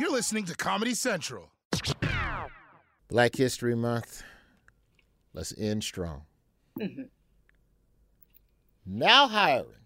[0.00, 1.50] You're listening to Comedy Central.
[3.08, 4.22] Black History Month.
[5.34, 6.22] Let's end strong.
[6.78, 7.02] Mm-hmm.
[8.86, 9.84] Now hiring.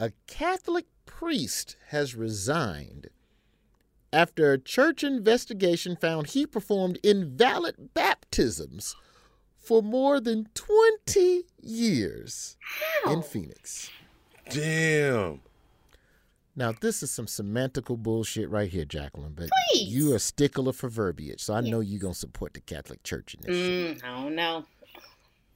[0.00, 3.06] A Catholic priest has resigned
[4.12, 8.96] after a church investigation found he performed invalid baptisms
[9.56, 12.56] for more than 20 years
[13.06, 13.92] in Phoenix.
[14.50, 15.40] Damn.
[16.58, 19.88] Now, this is some semantical bullshit right here, Jacqueline, but Please.
[19.94, 23.02] you are a stickler for verbiage, so I know you're going to support the Catholic
[23.02, 23.56] Church in this.
[23.56, 24.64] Mm, I don't know.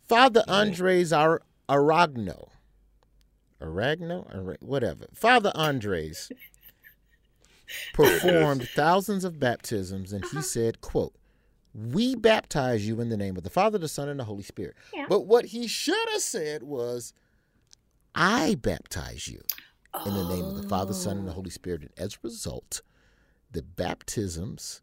[0.06, 1.40] Father Andres Ar-
[1.70, 2.50] Aragno.
[3.62, 4.26] Aragno?
[4.34, 5.06] Ara- whatever.
[5.14, 6.30] Father Andres
[7.94, 11.14] performed thousands of baptisms and he said, quote,
[11.72, 14.74] we baptize you in the name of the Father, the Son, and the Holy Spirit.
[14.92, 15.06] Yeah.
[15.08, 17.14] But what he should have said was,
[18.14, 19.40] I baptize you
[20.06, 21.50] in the name of the Father, Son, and the Holy oh.
[21.50, 21.82] Spirit.
[21.82, 22.82] And as a result,
[23.50, 24.82] the baptisms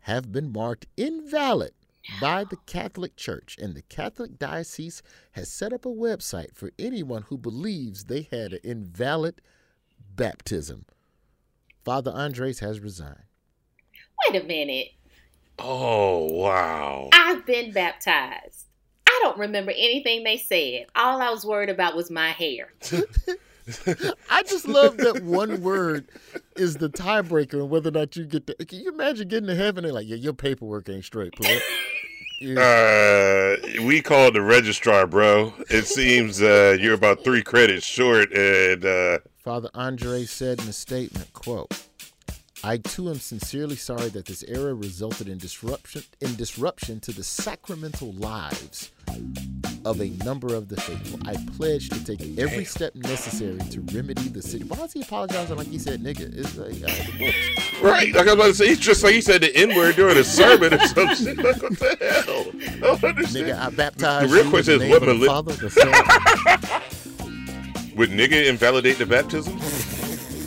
[0.00, 1.72] have been marked invalid
[2.20, 5.02] by the Catholic Church, and the Catholic Diocese
[5.32, 9.40] has set up a website for anyone who believes they had an invalid
[10.14, 10.84] baptism.
[11.84, 13.24] Father Andres has resigned.
[14.28, 14.88] Wait a minute.
[15.58, 17.08] Oh wow.
[17.12, 18.66] I've been baptized.
[19.06, 20.86] I don't remember anything they said.
[20.94, 22.72] All I was worried about was my hair.
[24.30, 26.08] I just love that one word
[26.56, 28.54] is the tiebreaker and whether or not you get to.
[28.64, 31.60] Can you imagine getting to heaven and like, yeah, your paperwork ain't straight, plug.
[32.40, 32.60] Yeah.
[32.60, 35.54] Uh, we called the registrar, bro.
[35.70, 40.72] It seems uh, you're about three credits short, and uh, Father Andre said in a
[40.72, 41.72] statement, quote,
[42.66, 47.22] I too am sincerely sorry that this error resulted in disruption in disruption to the
[47.22, 48.90] sacramental lives
[49.84, 51.20] of a number of the faithful.
[51.28, 54.68] I pledge to take every step necessary to remedy the situation.
[54.68, 56.34] Why is he apologizing like he said nigga?
[56.34, 57.82] It's like, uh, the books.
[57.82, 59.96] right, like I was about to say, he's just like he said the N word
[59.96, 61.36] during a sermon or some shit.
[61.36, 62.46] Like what the hell?
[62.64, 63.46] I don't understand.
[63.46, 65.92] Nigga, I baptize The real question is, what name of mali- Father, the Son.
[67.96, 69.60] Would nigga invalidate the baptism?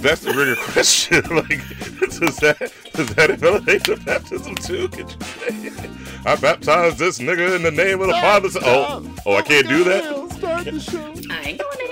[0.08, 1.22] That's the bigger question.
[1.36, 1.68] like,
[2.18, 4.88] does that does that invalidate the baptism too?
[4.88, 5.12] Could
[5.62, 5.90] you say,
[6.26, 8.50] I baptized this nigga in the name of the Father.
[8.50, 10.32] Son-" Oh, oh, I can't do that.
[10.32, 11.14] Start the show.
[11.30, 11.87] I ain't going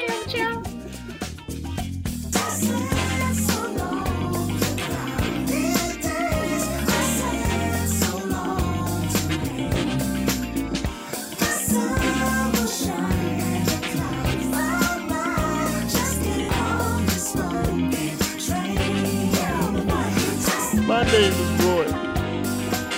[21.06, 21.86] name is Roy.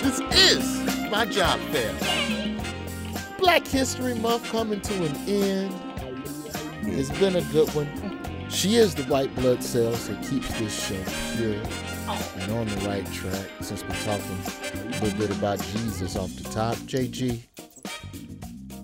[0.02, 0.20] This
[0.52, 1.94] is my job fair.
[3.38, 5.74] Black History Month coming to an end.
[6.84, 7.88] It's been a good one.
[8.50, 11.04] She is the white blood cells that keeps this show
[11.36, 11.62] pure
[12.38, 13.48] and on the right track.
[13.62, 14.38] Since we're talking
[14.84, 17.42] a little bit about Jesus off the top, JG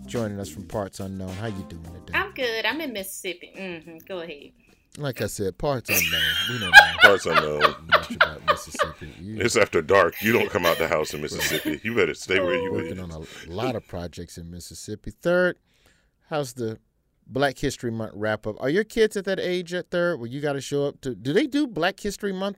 [0.06, 1.30] joining us from parts unknown.
[1.36, 2.14] How you doing today?
[2.14, 2.66] I'm good.
[2.66, 3.54] I'm in Mississippi.
[3.56, 4.52] hmm Go ahead.
[4.98, 6.22] Like I said, parts unknown.
[6.50, 7.76] We don't know Parts unknown.
[7.88, 9.12] much about Mississippi.
[9.20, 10.22] You- It's after dark.
[10.22, 11.82] You don't come out the house in Mississippi.
[11.84, 12.74] You better stay where you are.
[12.74, 13.00] working is.
[13.00, 15.12] on a lot of projects in Mississippi.
[15.12, 15.58] Third,
[16.30, 16.78] how's the
[17.26, 18.62] Black History Month wrap up?
[18.62, 21.16] Are your kids at that age at third where you got to show up to?
[21.16, 22.58] Do they do Black History Month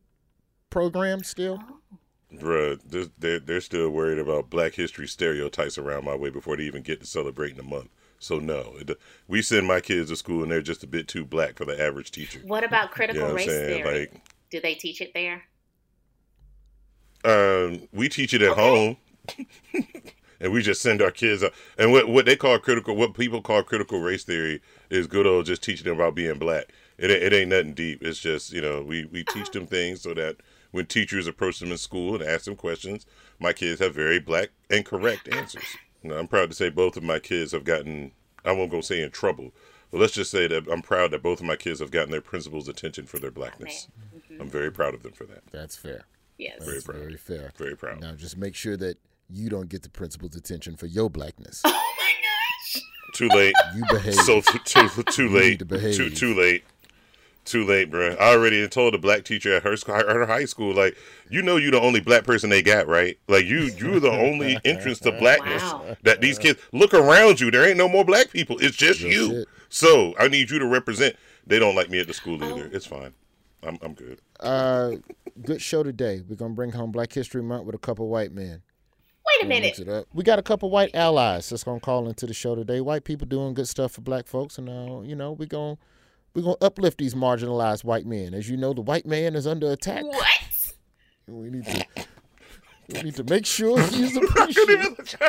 [0.69, 1.63] programs still?
[2.33, 6.63] Bruh, they're, they're, they're still worried about black history stereotypes around my way before they
[6.63, 7.87] even get to celebrating the month.
[8.19, 8.73] So, no.
[8.79, 8.91] It,
[9.27, 11.79] we send my kids to school and they're just a bit too black for the
[11.81, 12.39] average teacher.
[12.45, 13.99] What about critical You know what race theory?
[14.01, 15.43] Like- Do they teach it there?
[17.23, 18.97] Um, we teach it at home,
[20.39, 21.53] and we just send our kids out.
[21.77, 25.47] And what what they call critical, what people call critical race theory, is good old
[25.47, 26.65] just teaching them about being black.
[26.99, 28.03] It it ain't nothing deep.
[28.03, 30.37] It's just you know we we teach them things so that
[30.69, 33.07] when teachers approach them in school and ask them questions,
[33.39, 35.63] my kids have very black and correct answers.
[36.05, 38.11] You know, I'm proud to say both of my kids have gotten.
[38.45, 39.51] I won't go say in trouble,
[39.89, 42.21] but let's just say that I'm proud that both of my kids have gotten their
[42.21, 43.87] principal's attention for their blackness.
[44.15, 44.39] Mm-hmm.
[44.39, 45.41] I'm very proud of them for that.
[45.51, 46.03] That's fair.
[46.37, 46.63] Yes.
[46.63, 46.97] Very proud.
[46.99, 47.51] very fair.
[47.57, 48.01] Very proud.
[48.01, 48.99] Now just make sure that
[49.31, 51.63] you don't get the principal's attention for your blackness.
[51.73, 52.83] Oh my gosh.
[53.15, 53.55] Too late.
[53.75, 54.13] You behave.
[54.13, 55.49] So too too, too You late.
[55.51, 55.95] need to behave.
[55.95, 56.65] Too too late.
[57.45, 58.19] Too late, bruh.
[58.19, 60.97] I already told the black teacher at her school, at her high school, like,
[61.29, 63.17] you know, you the only black person they got, right?
[63.27, 65.95] Like, you, you're the only entrance to blackness Wow.
[66.03, 67.51] that these kids look around you.
[67.51, 68.57] There ain't no more black people.
[68.59, 69.29] It's just Real you.
[69.41, 69.47] shit.
[69.69, 71.15] So I need you to represent.
[71.45, 72.47] They don't like me at the school Oh.
[72.49, 72.67] either.
[72.73, 73.13] It's fine.
[73.61, 74.19] I'm, I'm good.
[74.39, 74.91] uh,
[75.43, 76.21] good show today.
[76.27, 78.61] We're gonna bring home Black History Month with a couple white men.
[79.25, 80.07] Wait a We'll minute.
[80.13, 82.79] We got a couple white allies that's gonna call into the show today.
[82.81, 85.77] White people doing good stuff for black folks, and uh, you know we're gonna
[86.35, 88.33] we're gonna uplift these marginalized white men.
[88.33, 90.03] As you know, the white man is under attack.
[90.03, 90.73] What?
[91.27, 91.85] We need to
[92.89, 95.15] we need to make sure he's appreciated.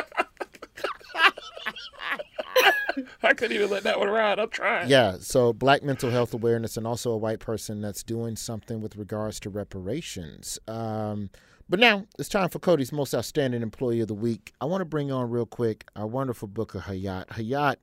[3.23, 4.39] I couldn't even let that one ride.
[4.39, 4.89] I'm trying.
[4.89, 8.95] Yeah, so black mental health awareness and also a white person that's doing something with
[8.95, 10.57] regards to reparations.
[10.67, 11.29] Um,
[11.69, 14.51] but now it's time for Cody's most outstanding employee of the week.
[14.59, 17.27] I want to bring on real quick our wonderful booker Hayat.
[17.27, 17.75] Hayat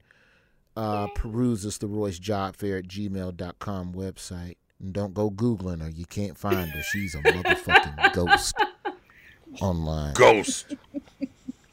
[0.76, 4.56] uh, peruses the Roy's Job Fair at gmail.com website.
[4.80, 5.88] And don't go Googling her.
[5.90, 6.82] You can't find her.
[6.82, 8.54] She's a motherfucking ghost
[9.60, 10.14] online.
[10.14, 10.74] Ghost.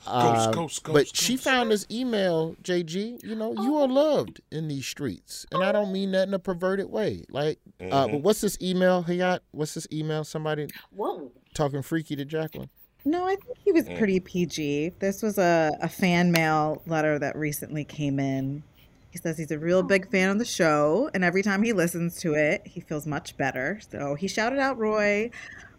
[0.08, 3.24] Uh, ghost, but ghost, but she found this email, JG.
[3.24, 6.40] You know, you are loved in these streets, and I don't mean that in a
[6.40, 7.24] perverted way.
[7.30, 8.12] Like, uh, Mm-hmm.
[8.14, 9.42] but what's this email, Hayat?
[9.52, 10.24] What's this email?
[10.24, 11.32] Somebody Whoa.
[11.54, 12.70] talking freaky to Jacqueline?
[13.06, 14.94] No, I think he was pretty PG.
[15.00, 18.64] This was a, a fan mail letter that recently came in.
[19.12, 21.74] He says he's a real oh, big fan of the show, and every time he
[21.74, 23.80] listens to it, he feels much better.
[23.92, 25.32] So he shouted out Roy,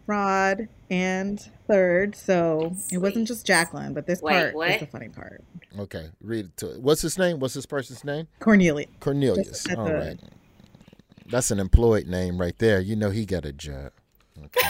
[0.05, 2.15] Rod, and Third.
[2.15, 4.69] So it wasn't just Jacqueline, but this Wait, part what?
[4.69, 5.43] is the funny part.
[5.79, 6.81] Okay, read it to it.
[6.81, 7.39] What's his name?
[7.39, 8.27] What's this person's name?
[8.39, 8.85] Cornelia.
[8.99, 9.63] Cornelius.
[9.63, 10.19] That's All a- right,
[11.25, 12.79] that's an employed name right there.
[12.79, 13.91] You know he got a job.
[14.45, 14.69] Okay.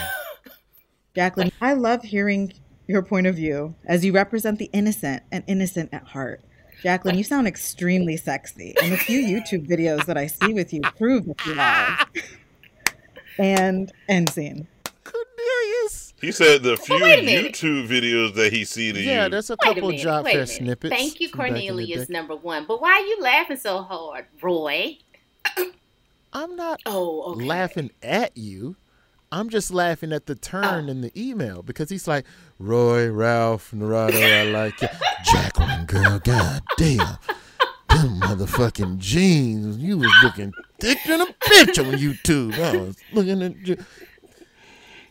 [1.14, 2.52] Jacqueline, I love hearing
[2.86, 6.42] your point of view as you represent the innocent and innocent at heart.
[6.84, 10.82] Jacqueline, you sound extremely sexy, and the few YouTube videos that I see with you
[10.98, 12.22] prove that you are.
[13.38, 14.68] And end scene.
[15.02, 16.12] Cornelius.
[16.20, 17.54] He said the few wait a minute.
[17.54, 19.30] YouTube videos that he seen of Yeah, you.
[19.30, 20.02] there's a Wait a couple minute.
[20.02, 20.94] job Wait a fair snippets.
[20.94, 22.66] Thank you, from back in the Cornelius, number one.
[22.66, 24.98] But why are you laughing so hard, Roy?
[26.34, 27.44] I'm not Oh, okay.
[27.46, 28.76] laughing at you.
[29.34, 30.90] I'm just laughing at the turn oh.
[30.92, 32.24] in the email because he's like,
[32.60, 34.86] Roy, Ralph, Narado, I like you.
[35.24, 37.18] Jacqueline, girl, god damn.
[37.88, 39.76] Them motherfucking jeans.
[39.78, 42.56] You was looking thick than a bitch on YouTube.
[42.60, 43.76] I was looking at you.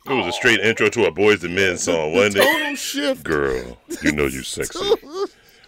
[0.05, 2.43] It was a straight intro to a Boyz II Men song, wasn't it?
[2.43, 3.23] Total shift.
[3.25, 4.79] Girl, you know you sexy.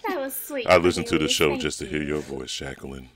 [0.08, 0.68] That was sweet.
[0.68, 3.10] I listened to the show Thank just to hear your voice, Jacqueline.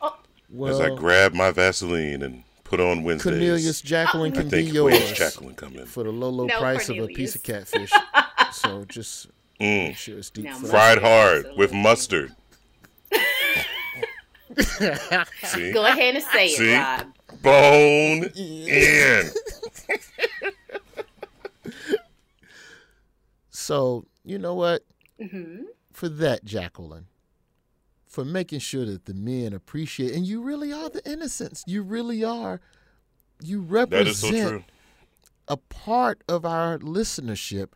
[0.00, 0.14] Well,
[0.52, 0.66] oh.
[0.66, 3.32] As I grab my Vaseline and put on Wednesdays.
[3.32, 5.84] Cornelius Jacqueline I can be think yours where's Jacqueline coming?
[5.84, 7.92] for the low, low No, price of a piece of catfish.
[8.52, 9.26] so just
[9.60, 9.88] Mm.
[9.88, 10.70] make sure it's deep Now, fried.
[10.70, 11.58] Fried hard Absolutely.
[11.58, 12.34] with mustard.
[15.44, 15.72] See?
[15.72, 16.72] Go ahead and say See?
[16.72, 17.06] it, Rod.
[17.42, 19.30] Bone in.
[23.50, 24.82] So, you know what?
[25.20, 25.62] hmm
[25.92, 27.06] For that, Jacqueline,
[28.12, 31.64] for making sure that the men appreciate, and you really are the innocents.
[31.66, 32.60] You really are.
[33.42, 34.64] You That is so represent true.
[35.48, 37.68] a part of our listenership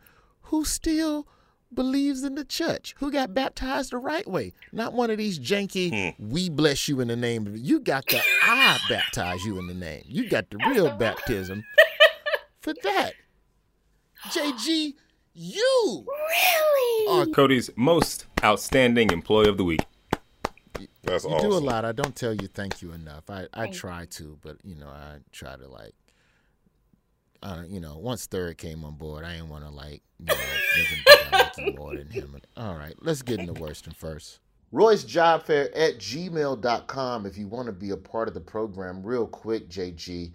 [0.43, 1.27] who still
[1.73, 4.53] believes in the church, who got baptized the right way.
[4.71, 6.29] Not one of these janky, Hmm.
[6.29, 9.73] we bless you in the name of You got the I baptize you in the
[9.73, 10.03] name.
[10.05, 11.63] You got the real baptism.
[12.61, 13.13] For that,
[14.29, 14.93] JG,
[15.33, 17.07] you Really?
[17.21, 19.81] are Cody's most outstanding employee of the week.
[21.07, 21.49] That's You awesome.
[21.49, 21.85] do a lot.
[21.85, 23.29] I don't tell you thank you enough.
[23.29, 25.93] I, I try to, but you know, I try to like,
[27.41, 30.25] I don't, you know, once third came on board, I didn't want to like, you
[30.25, 30.35] know,
[30.75, 32.35] make him I like you more than him.
[32.57, 34.39] All right, let's get into worst and first.
[34.73, 39.01] Roy's Job Fair at gmail.com if you want to be a part of the program.
[39.01, 40.33] Real quick, JG.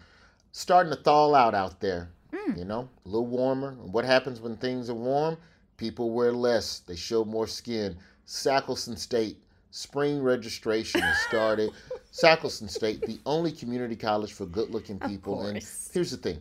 [0.52, 2.58] Starting to thaw out out there, hmm.
[2.58, 3.70] you know, a little warmer.
[3.70, 5.36] And what happens when things are warm?
[5.76, 7.96] People wear less, they show more skin.
[8.26, 9.36] Sackleson State
[9.72, 11.70] spring registration has started.
[12.12, 15.46] Sackleson State, the only community college for good looking people.
[15.46, 15.56] And
[15.92, 16.38] here's the thing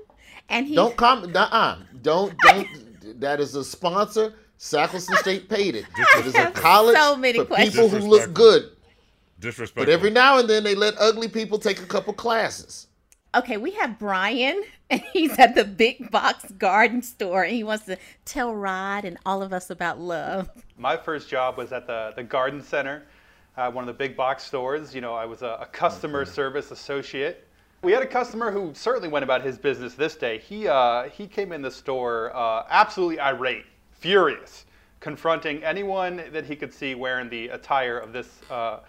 [0.48, 1.36] and he Don't comment.
[1.36, 1.80] Uh-uh.
[2.02, 3.20] Don't don't.
[3.20, 4.36] That is a sponsor.
[4.60, 5.86] Sackleson State paid it.
[6.18, 7.76] It is a college so many for questions.
[7.76, 8.70] people who look good.
[9.40, 9.86] Disrespectful.
[9.86, 12.88] But every now and then they let ugly people take a couple classes.
[13.36, 17.86] Okay, we have Brian, and he's at the big box garden store, and he wants
[17.86, 20.50] to tell Rod and all of us about love.
[20.78, 23.04] My first job was at the, the garden center,
[23.58, 24.94] uh, one of the big box stores.
[24.94, 27.48] You know, I was a, a customer service associate.
[27.82, 30.38] We had a customer who certainly went about his business this day.
[30.38, 34.66] He, uh, he came in the store uh, absolutely irate, furious,
[35.00, 38.80] confronting anyone that he could see wearing the attire of this uh,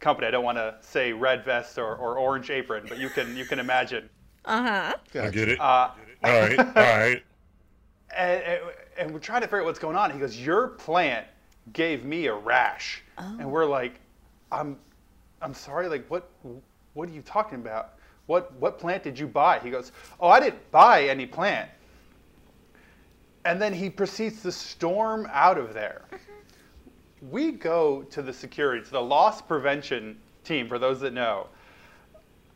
[0.00, 0.26] company.
[0.26, 3.44] I don't want to say red vest or, or orange apron, but you can, you
[3.44, 4.08] can imagine.
[4.44, 4.94] Uh huh.
[5.20, 5.60] I get it.
[5.60, 5.90] Uh,
[6.22, 7.22] all right, all right.
[8.16, 8.60] and, and,
[8.98, 10.10] and we're trying to figure out what's going on.
[10.10, 11.26] He goes, "Your plant
[11.72, 13.02] gave me a rash,"
[13.40, 14.00] and we're like,
[14.52, 14.78] "I'm,
[15.42, 15.88] I'm sorry.
[15.88, 16.28] Like, what,
[16.94, 17.94] what are you talking about?
[18.26, 21.70] What, what plant did you buy?" He goes, "Oh, I didn't buy any plant."
[23.46, 26.02] And then he proceeds to storm out of there.
[27.30, 31.46] We go to the security, to the loss prevention team, for those that know,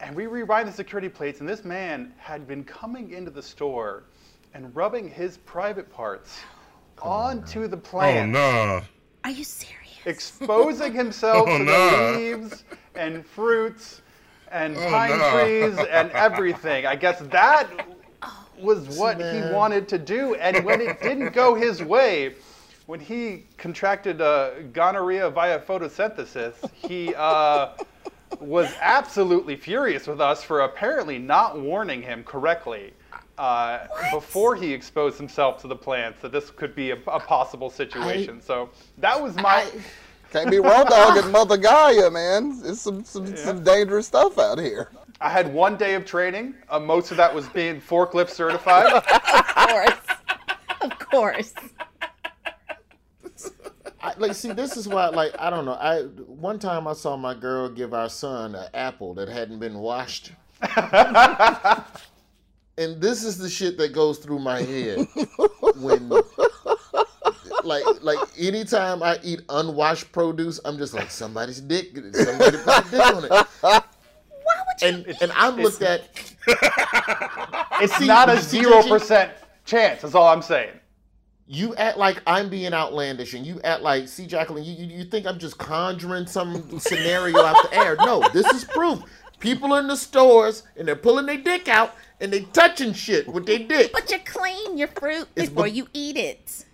[0.00, 4.04] and we rewind the security plates, and this man had been coming into the store
[4.54, 6.38] and rubbing his private parts
[7.02, 8.82] onto the Oh no.
[9.24, 9.74] Are you serious?
[10.04, 12.12] exposing himself Oh, to no.
[12.12, 14.02] the leaves and fruits
[14.50, 15.30] and Oh, pine no.
[15.44, 16.86] trees and everything.
[16.86, 17.68] I guess that
[18.22, 22.34] oh, was what he wanted to do, and when it didn't go his way,
[22.88, 27.72] when he contracted uh, gonorrhea via photosynthesis, he uh,
[28.40, 32.94] was absolutely furious with us for apparently not warning him correctly
[33.36, 33.80] uh,
[34.10, 38.40] before he exposed himself to the plants that this could be a, a possible situation.
[38.40, 39.70] so that was my.
[40.32, 42.58] Can't be raw dogging Mother Gaia, man.
[42.64, 44.90] It's some some, some dangerous stuff out here.
[45.20, 46.54] I had one day of training.
[46.70, 48.92] Uh, most of that was being forklift certified.
[49.04, 50.18] Of course.
[50.80, 51.52] of course.
[54.18, 55.74] I, like, see, this is why, like, I don't know.
[55.74, 59.78] I one time I saw my girl give our son an apple that hadn't been
[59.78, 60.32] washed,
[62.76, 65.06] and this is the shit that goes through my head
[65.76, 66.10] when,
[67.64, 72.90] like, like anytime I eat unwashed produce, I'm just like somebody's dick, somebody put a
[72.90, 73.80] dick on it, Why
[74.66, 74.88] would you?
[74.88, 76.02] and and I'm looked at.
[77.80, 79.30] It's See, not a zero percent
[79.64, 80.02] chance.
[80.02, 80.80] That's all I'm saying.
[81.50, 85.04] You act like I'm being outlandish, and you act like, see, Jacqueline, you, you, you
[85.04, 87.96] think I'm just conjuring some scenario out the air.
[87.96, 89.00] No, this is proof.
[89.40, 93.26] People are in the stores, and they're pulling their dick out, and they touching shit
[93.26, 93.92] with their dick.
[93.94, 96.66] But you clean your fruit It's before be- you eat it.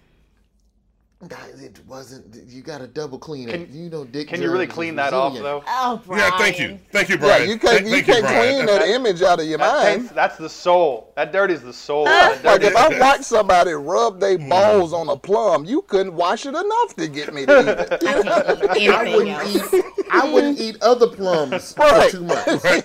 [1.28, 2.34] Guys, it wasn't.
[2.48, 3.68] You got to double clean Can- it.
[3.70, 4.28] You know, dick.
[4.28, 5.64] Can you really clean that off resilient.
[5.64, 5.72] though?
[5.72, 6.20] Oh, Brian.
[6.32, 7.48] Yeah, thank you, thank you, Yeah, Brian.
[7.48, 8.54] you can't Thank- you can't Brian.
[8.54, 10.00] clean that image out of your That mind.
[10.02, 11.12] takes, that's the soul.
[11.16, 12.04] That dirties the soul.
[12.04, 14.48] That Like dirty- if I watch somebody rub their hmm.
[14.48, 18.02] balls on a plum, you couldn't wash it enough to get me to eat it.
[18.04, 19.74] I I wouldn't else.
[19.74, 19.84] eat.
[20.10, 22.10] I wouldn't eat other plums Right.
[22.10, 22.64] for two months.
[22.64, 22.84] Right?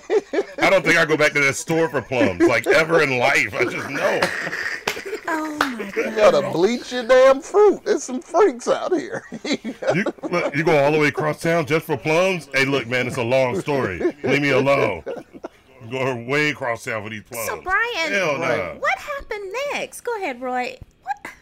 [0.58, 3.54] I don't think I go back to that store for plums like ever in life.
[3.54, 4.20] I just know.
[5.32, 6.16] Oh my You god.
[6.16, 7.84] gotta bleach your damn fruit.
[7.84, 9.24] There's some freaks out here.
[9.94, 12.48] You, look, you go all the way across town just for plums?
[12.54, 13.98] Hey, look, man, it's a long story.
[14.22, 15.02] Leave me alone.
[15.82, 17.48] I'm going way across town for these plums.
[17.48, 18.76] So Brian, Hell no.
[18.78, 20.02] what happened next?
[20.02, 20.76] Go ahead, Roy.
[21.02, 21.32] What?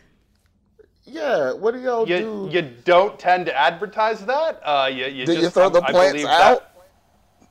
[1.04, 1.52] Yeah.
[1.52, 2.48] What do y'all you, do?
[2.50, 4.60] you don't tend to advertise that.
[4.64, 6.70] Uh, you, you Did just, you throw the plants out?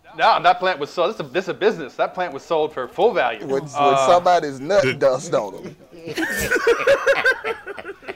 [0.03, 1.09] That, no, that plant was sold.
[1.11, 1.95] This is, a, this is a business.
[1.95, 3.45] That plant was sold for full value.
[3.45, 5.75] with, with Uh, somebody's nut dust on them.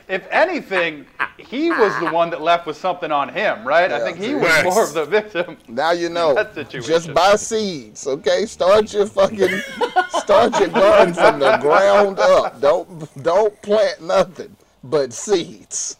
[0.07, 1.05] if anything,
[1.38, 3.91] he was the one that left with something on him, right?
[3.91, 4.63] I think he was Facts.
[4.65, 5.57] more of the victim.
[5.67, 6.33] Now you know.
[6.33, 6.89] That situation.
[6.89, 8.45] Just buy seeds, okay?
[8.45, 9.62] Start your fucking
[10.10, 12.62] start your garden from the ground up.
[12.62, 15.98] Don't don't plant nothing but seeds.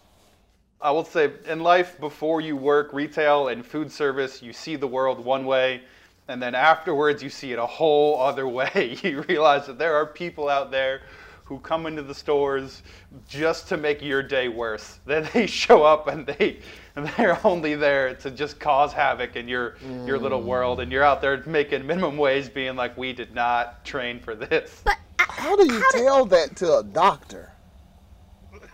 [0.82, 4.88] I will say, in life, before you work retail and food service, you see the
[4.88, 5.84] world one way,
[6.28, 8.98] and then afterwards, you see it a whole other way.
[9.04, 11.02] You realize that there are people out there
[11.44, 12.82] who come into the stores
[13.28, 15.00] just to make your day worse.
[15.06, 16.60] Then they show up and they
[16.96, 21.04] and they're only there to just cause havoc in your your little world, and you're
[21.04, 25.24] out there making minimum wage, being like, "We did not train for this." But uh,
[25.30, 27.52] How do you tell that to a doctor?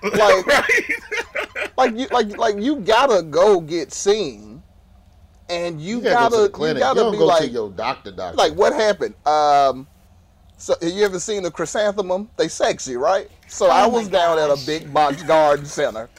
[0.03, 0.45] Like,
[1.77, 4.62] like you like like you gotta go get seen
[5.50, 6.81] and you, You gotta, gotta, go to the you clinic.
[6.83, 8.38] gotta don't be go like, to your doctor, doctor.
[8.38, 9.15] like what happened?
[9.25, 9.88] Um,
[10.57, 12.29] so have you ever seen the chrysanthemum?
[12.37, 13.29] They sexy, right?
[13.47, 16.09] So I was down at a big box garden center,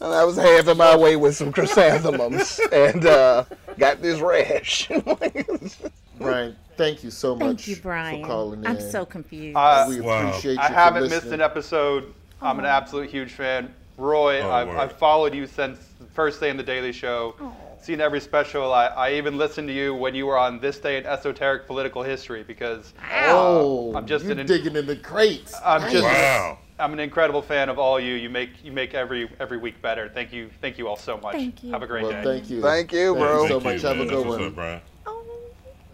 [0.00, 3.44] and I was having my way with some chrysanthemums, and uh,
[3.78, 4.90] got this rash.
[6.18, 8.20] Brian, thank you so much Thank you, Brian.
[8.22, 8.66] for calling in.
[8.66, 9.56] I'm so confused.
[9.56, 10.28] Uh, we Wow.
[10.28, 12.12] appreciate you I haven't missed an episode.
[12.42, 13.74] I'm an absolute huge fan.
[13.96, 14.68] Roy, Oh, I've.
[14.70, 17.34] I've followed you since the first day in the Daily Show.
[17.82, 18.72] Seen every special.
[18.74, 22.02] I, I even listened to you when you were on This Day in Esoteric Political
[22.02, 25.54] History because Oh, I'm just you an- digging in the crates.
[25.64, 26.58] I'm just Wow.
[26.78, 28.14] I'm an incredible fan of all you.
[28.14, 30.10] You make you make every every week better.
[30.10, 31.34] Thank you thank you all so much.
[31.34, 31.72] Thank you.
[31.72, 32.22] Have a great Well, day.
[32.22, 32.60] thank you.
[32.60, 33.38] Thank you, bro.
[33.38, 33.82] Thank you so Thank much.
[33.82, 34.44] you, Have a good one.
[34.44, 34.80] up, Brian.
[35.06, 35.24] oh,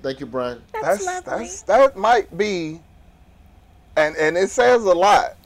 [0.03, 0.63] Thank you, Brian.
[0.73, 1.45] that's, that's lovely.
[1.45, 2.81] that's that might be,
[3.97, 5.37] and and it says a lot,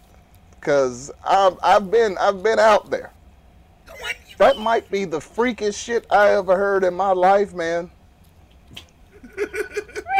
[0.59, 3.11] because I've I've been I've been out there.
[4.41, 7.91] That might be the freakiest shit I ever heard in my life, man.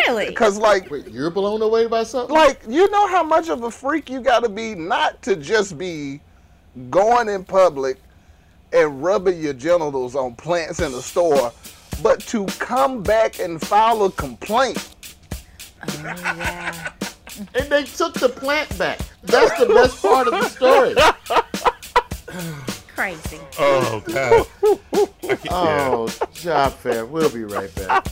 [0.07, 0.35] really?
[0.35, 2.37] Cause like Wait, you're blown away by something?
[2.37, 5.79] like you know how much of a freak you got to be not to just
[5.79, 6.21] be
[6.91, 7.97] going in public
[8.75, 11.51] and rubbing your genitals on plants in the store,
[12.03, 14.97] but to come back and file a complaint.
[15.89, 16.93] Oh, yeah.
[17.55, 19.01] and they took the plant back.
[19.23, 20.95] That's the best part of the story.
[23.01, 23.41] Crazy.
[23.59, 24.47] Oh God.
[25.23, 25.89] I can't- yeah.
[25.91, 27.07] Oh, job fair.
[27.07, 28.07] We'll be right back.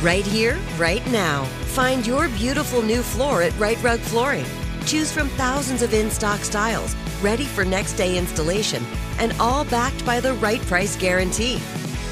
[0.00, 1.44] Right here, right now.
[1.74, 4.44] Find your beautiful new floor at Rite Rug Flooring.
[4.84, 8.82] Choose from thousands of in stock styles, ready for next day installation,
[9.18, 11.60] and all backed by the right price guarantee.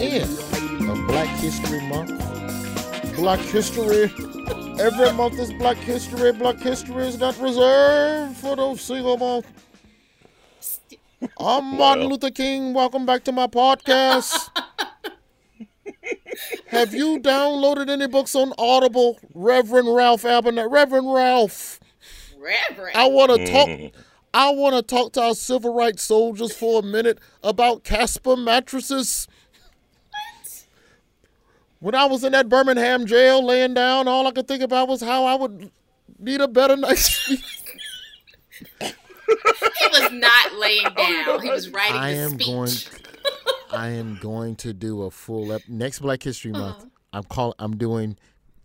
[0.00, 3.16] The end of Black History Month.
[3.16, 4.04] Black History.
[4.80, 6.32] Every month is Black History.
[6.32, 9.46] Black History is not reserved for those single month.
[11.38, 12.72] I'm Martin Luther King.
[12.72, 14.48] Welcome back to my podcast.
[16.68, 19.18] Have you downloaded any books on Audible?
[19.34, 20.72] Reverend Ralph Abernathy.
[20.72, 21.78] Reverend Ralph.
[22.38, 22.96] Reverend.
[22.96, 23.92] I want to mm.
[23.92, 24.02] talk.
[24.32, 29.28] I want to talk to our civil rights soldiers for a minute about Casper mattresses.
[31.80, 35.00] When I was in that Birmingham jail laying down, all I could think about was
[35.00, 35.70] how I would
[36.18, 37.40] need a better night's sleep.
[38.80, 41.42] He was not laying oh down.
[41.42, 42.46] He was writing I am speech.
[42.46, 42.70] going.
[43.72, 46.60] I am going to do a full up next Black History uh-huh.
[46.60, 46.86] Month.
[47.12, 47.54] I'm call.
[47.58, 48.16] I'm doing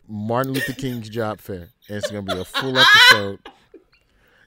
[0.07, 1.69] Martin Luther King's job fair.
[1.87, 2.77] And it's gonna be a full
[3.11, 3.39] episode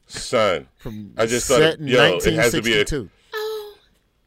[0.08, 2.84] Son, from I just thought, set it, in yo, it has to be a.
[2.84, 3.10] 1962.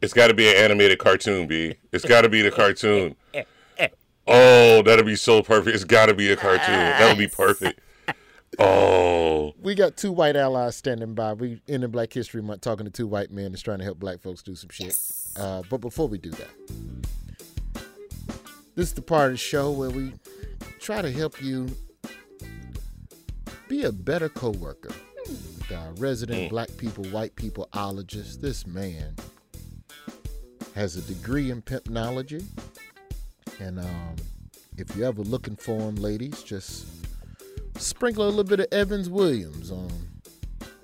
[0.01, 1.75] It's got to be an animated cartoon, B.
[1.91, 3.15] It's got to be the cartoon.
[4.33, 5.75] Oh, that'll be so perfect.
[5.75, 6.73] It's got to be a cartoon.
[6.73, 7.79] That would be perfect.
[8.59, 11.33] Oh, we got two white allies standing by.
[11.33, 13.99] We in the Black History Month talking to two white men that's trying to help
[13.99, 14.97] black folks do some shit.
[15.37, 16.49] Uh, but before we do that,
[18.75, 20.13] this is the part of the show where we
[20.79, 21.69] try to help you
[23.69, 24.93] be a better coworker.
[25.27, 29.15] With our resident black people, white people ologist, this man
[30.75, 32.43] has a degree in pimpnology.
[33.61, 34.15] And um,
[34.77, 36.87] if you're ever looking for him, ladies, just
[37.77, 39.87] sprinkle a little bit of Evans Williams on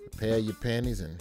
[0.05, 1.19] a pair of your panties and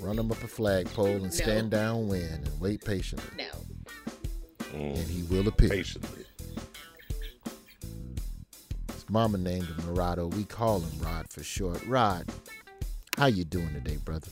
[0.00, 3.44] run him up a flagpole and stand downwind and wait patiently.
[3.44, 4.78] No.
[4.78, 5.68] And he will appear.
[5.68, 6.24] Patiently.
[8.92, 10.32] His mama named him Narado.
[10.32, 11.84] We call him Rod for short.
[11.86, 12.30] Rod,
[13.18, 14.28] how you doing today, brother?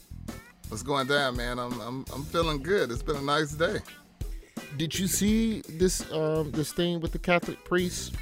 [0.68, 1.58] What's going down, man?
[1.58, 2.92] I'm I'm I'm feeling good.
[2.92, 3.80] It's been a nice day.
[4.76, 8.14] Did you see this um this thing with the Catholic priest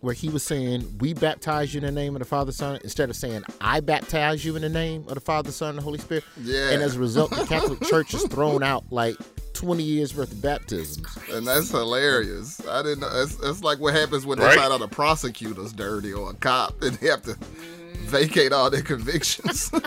[0.00, 3.08] where he was saying we baptize you in the name of the Father, Son, instead
[3.08, 5.98] of saying I baptize you in the name of the Father, Son, and the Holy
[5.98, 6.24] Spirit?
[6.42, 6.70] Yeah.
[6.70, 9.14] And as a result, the Catholic Church has thrown out like
[9.52, 11.06] 20 years worth of baptisms.
[11.30, 12.60] And that's hilarious.
[12.66, 13.10] I didn't know.
[13.22, 14.58] It's, it's like what happens when they Right.
[14.58, 17.36] find out a prosecutor's dirty or a cop and they have to
[18.00, 19.70] vacate all their convictions.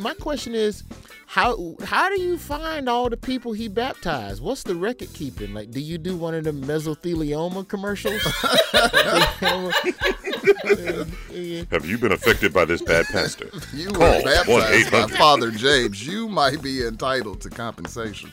[0.00, 0.82] My question is,
[1.30, 4.42] how how do you find all the people he baptized?
[4.42, 5.54] What's the record keeping?
[5.54, 8.20] Like, do you do one of the mesothelioma commercials?
[11.70, 13.48] Have you been affected by this bad pastor?
[13.72, 15.10] you Call were baptized by 1-800.
[15.10, 16.04] Father James.
[16.04, 18.32] You might be entitled to compensation.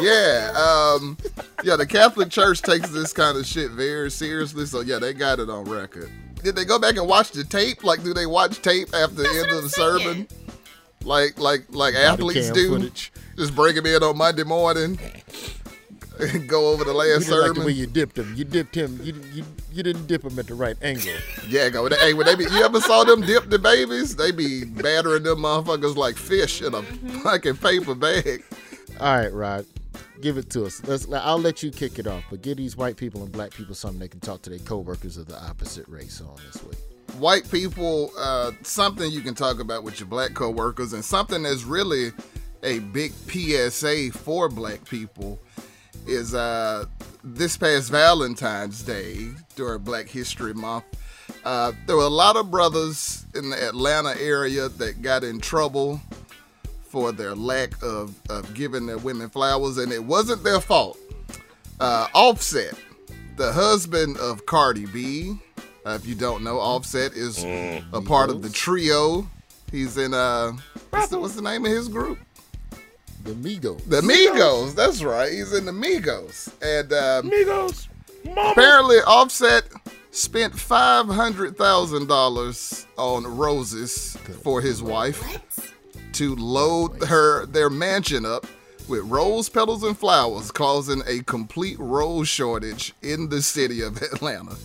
[0.00, 1.18] Yeah, um,
[1.64, 1.74] yeah.
[1.74, 5.50] The Catholic Church takes this kind of shit very seriously, so yeah, they got it
[5.50, 6.08] on record.
[6.44, 7.82] Did they go back and watch the tape?
[7.82, 10.28] Like, do they watch tape after the end of the sermon?
[11.04, 12.76] Like, like, like athletes do?
[12.76, 13.12] footage.
[13.36, 14.98] Just bring him in on Monday morning,
[16.20, 18.34] and go over the last didn't like the way you dipped him.
[18.34, 19.00] You dipped him.
[19.02, 21.12] You you, you didn't dip him at the right angle.
[21.48, 21.88] Yeah, go.
[21.88, 24.16] Hey, when they be, you ever saw them dip the babies?
[24.16, 26.82] They be battering them motherfuckers like fish in a
[27.22, 28.44] fucking paper bag.
[29.00, 29.66] All right, Rod,
[30.20, 30.82] give it to us.
[30.84, 31.10] Let's.
[31.10, 33.98] I'll let you kick it off, but give these white people and black people something
[33.98, 36.76] they can talk to their coworkers of the opposite race on this week.
[37.18, 41.64] White people, uh, something you can talk about with your black coworkers, and something that's
[41.64, 42.12] really
[42.62, 45.38] a big PSA for black people
[46.06, 46.86] is uh,
[47.22, 50.84] this past Valentine's Day during Black History Month.
[51.44, 56.00] Uh, there were a lot of brothers in the Atlanta area that got in trouble
[56.82, 60.98] for their lack of, of giving their women flowers, and it wasn't their fault.
[61.78, 62.74] Uh, Offset,
[63.36, 65.38] the husband of Cardi B,
[65.86, 69.26] uh, if you don't know, Offset is a part of the trio.
[69.70, 70.52] He's in uh,
[70.90, 72.18] what's the, what's the name of his group?
[73.24, 73.84] The Migos.
[73.88, 74.74] The Migos.
[74.74, 75.30] That's right.
[75.30, 77.88] He's in the Migos, and um, Migos.
[78.50, 79.64] apparently Offset
[80.10, 85.74] spent five hundred thousand dollars on roses for his wife
[86.14, 88.46] to load her their mansion up
[88.88, 94.56] with rose petals and flowers, causing a complete rose shortage in the city of Atlanta.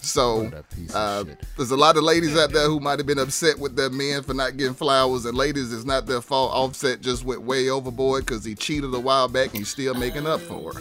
[0.00, 0.50] So
[0.94, 1.24] uh,
[1.56, 4.22] there's a lot of ladies out there who might have been upset with their men
[4.22, 6.52] for not getting flowers, and ladies, it's not their fault.
[6.52, 10.26] Offset just went way overboard because he cheated a while back, and he's still making
[10.26, 10.80] up for her.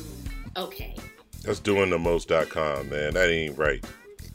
[0.55, 0.95] Okay.
[1.43, 3.13] That's doing the most.com, man.
[3.13, 3.83] That ain't right.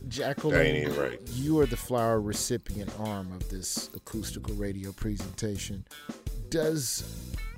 [0.08, 1.20] Jacqueline, That ain't even right.
[1.32, 5.84] you are the flower recipient arm of this acoustical radio presentation.
[6.50, 7.04] Does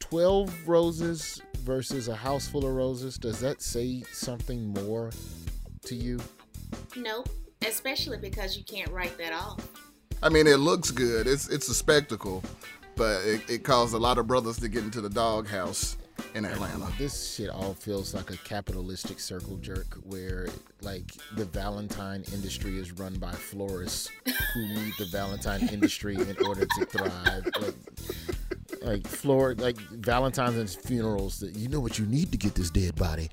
[0.00, 5.10] 12 roses versus a house full of roses, does that say something more
[5.86, 6.20] to you?
[6.96, 7.28] Nope.
[7.66, 9.66] Especially because you can't write that off.
[10.22, 11.26] I mean, it looks good.
[11.26, 12.42] It's it's a spectacle,
[12.96, 15.96] but it, it caused a lot of brothers to get into the doghouse
[16.34, 16.86] in Atlanta.
[16.98, 20.48] This shit all feels like a capitalistic circle jerk where
[20.82, 24.10] like the Valentine industry is run by florists
[24.54, 27.48] who need the Valentine industry in order to thrive.
[27.60, 27.74] Like
[28.82, 32.70] like floor like Valentine's and funerals that you know what you need to get this
[32.70, 33.30] dead body?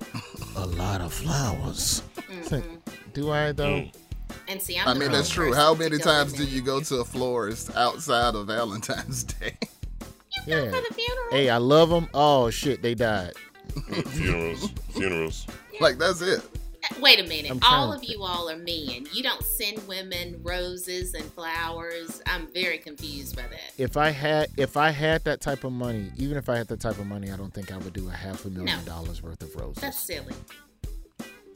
[0.56, 2.02] A lot of flowers.
[2.30, 2.64] It's like,
[3.12, 3.80] Do I though?
[3.80, 3.94] Mm.
[4.48, 5.52] And see, I'm I mean, that's true.
[5.54, 9.56] How many times in do you go to a florist outside of Valentine's Day?
[10.46, 10.72] Yeah.
[11.30, 12.08] Hey, I love them.
[12.14, 13.32] Oh shit, they died.
[14.08, 14.70] Funerals.
[14.90, 15.46] Funerals.
[15.80, 16.42] Like that's it.
[17.00, 17.56] Wait a minute.
[17.62, 19.06] All of you all are men.
[19.12, 22.20] You don't send women roses and flowers.
[22.26, 23.60] I'm very confused by that.
[23.78, 26.80] If I had if I had that type of money, even if I had that
[26.80, 28.84] type of money, I don't think I would do a half a million No.
[28.84, 29.80] dollars worth of roses.
[29.80, 30.34] That's silly.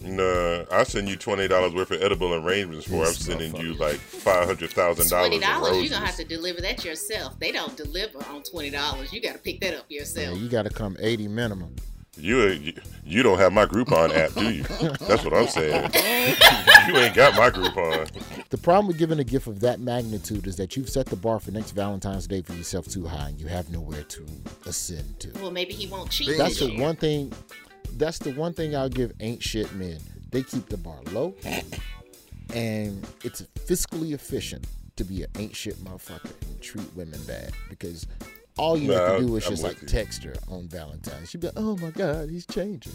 [0.06, 3.04] Nah, I send you twenty dollars worth of edible arrangements for.
[3.04, 5.82] I'm sending you like five hundred thousand dollars Twenty dollars.
[5.82, 7.38] You're gonna have to deliver that yourself.
[7.40, 9.12] They don't deliver on twenty dollars.
[9.12, 10.38] You got to pick that up Yeah, yourself.
[10.38, 11.74] you got to come eighty minimum.
[12.18, 12.72] You, you
[13.04, 14.62] you don't have my Groupon app, do you?
[15.06, 15.90] That's what I'm saying.
[16.88, 18.08] you ain't got my Groupon.
[18.48, 21.40] The problem with giving a gift of that magnitude is that you've set the bar
[21.40, 24.26] for next Valentine's Day for yourself too high, and you have nowhere to
[24.64, 25.30] ascend to.
[25.42, 26.38] Well, maybe he won't cheat.
[26.38, 27.32] That's the one thing.
[27.92, 29.98] That's the one thing I'll give ain't shit men.
[30.30, 31.34] They keep the bar low,
[32.54, 38.06] and it's fiscally efficient to be an ain't shit motherfucker and treat women bad because
[38.58, 39.88] all you have to do is I'm just like you.
[39.88, 41.30] text her on Valentine's.
[41.30, 42.92] She'd be like, "Oh my god, he's changing."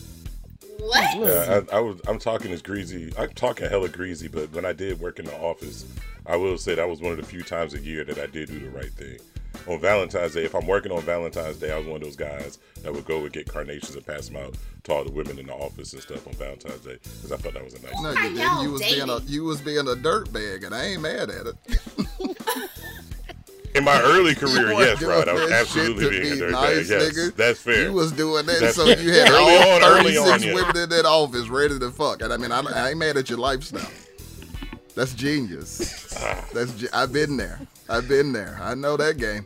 [0.80, 1.18] What?
[1.18, 2.02] Yeah, I, I was.
[2.08, 3.14] I'm talking as greasy.
[3.18, 5.86] I'm talking hella greasy, but when I did work in the office,
[6.26, 8.50] I will say that was one of the few times a year that I did
[8.50, 9.20] do the right thing.
[9.68, 12.58] On Valentine's Day, if I'm working on Valentine's Day, I was one of those guys
[12.84, 15.48] that would go and get carnations and pass them out to all the women in
[15.48, 18.02] the office and stuff on Valentine's Day because I thought that was a nice.
[18.02, 18.62] No, you didn't.
[18.64, 21.48] You was being a you was being a dirt bag, and I ain't mad at
[21.48, 21.56] it.
[23.74, 26.34] In my early career, yes, wasn't Rod, I doing was that absolutely shit to being
[26.34, 26.52] a be dirtbag.
[26.52, 27.36] nice, Yes, nigga.
[27.38, 27.84] that's fair.
[27.86, 29.02] You was doing that, That's so fair.
[29.02, 30.54] you had Early all on, early 36 on, yeah.
[30.56, 32.22] women in that office ready to fuck.
[32.22, 33.90] And I mean, I, I ain't mad at your lifestyle.
[34.96, 35.78] That's genius.
[36.54, 37.60] That's ge- I've been there.
[37.90, 38.58] I've been there.
[38.62, 39.46] I know that game.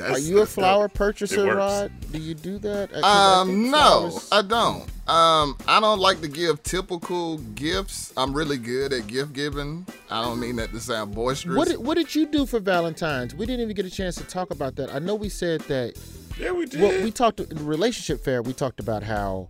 [0.00, 1.54] Are you a flower purchaser.
[1.54, 1.92] Rod?
[2.12, 2.90] Do you do that?
[2.92, 3.78] Uh, 'cause I Um, no,
[4.10, 4.82] flowers- I don't.
[5.08, 8.12] Um, I don't like to give typical gifts.
[8.16, 9.86] I'm really good at gift giving.
[10.10, 11.56] I don't mean that to sound boisterous.
[11.56, 13.34] What did, what did you do for Valentine's?
[13.34, 14.94] We didn't even get a chance to talk about that.
[14.94, 15.94] I know we said that.
[16.38, 18.42] Yeah, we Well, we talked in the relationship fair.
[18.42, 19.48] We talked about how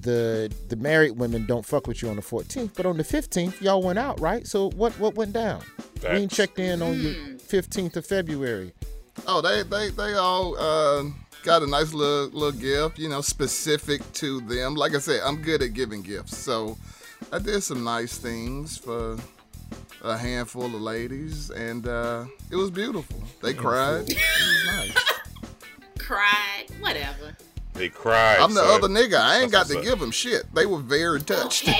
[0.00, 3.60] the the married women don't fuck with you on the 14th, but on the 15th
[3.60, 4.46] y'all went out, right?
[4.46, 5.62] So what what went down?
[6.02, 8.72] We ain't checked in on your 15th of February.
[9.26, 11.04] Oh, they they they all uh,
[11.42, 14.74] got a nice little little gift, you know, specific to them.
[14.74, 16.78] Like I said, I'm good at giving gifts, so
[17.32, 19.18] I did some nice things for
[20.02, 23.20] a handful of ladies, and uh, it was beautiful.
[23.42, 24.08] They cried.
[24.08, 25.04] It was nice.
[25.98, 27.36] Cried, whatever.
[27.78, 28.38] They cried.
[28.40, 28.84] I'm the son.
[28.84, 29.18] other nigga.
[29.20, 30.52] I ain't That's got to what's give them shit.
[30.54, 31.68] They were very touched.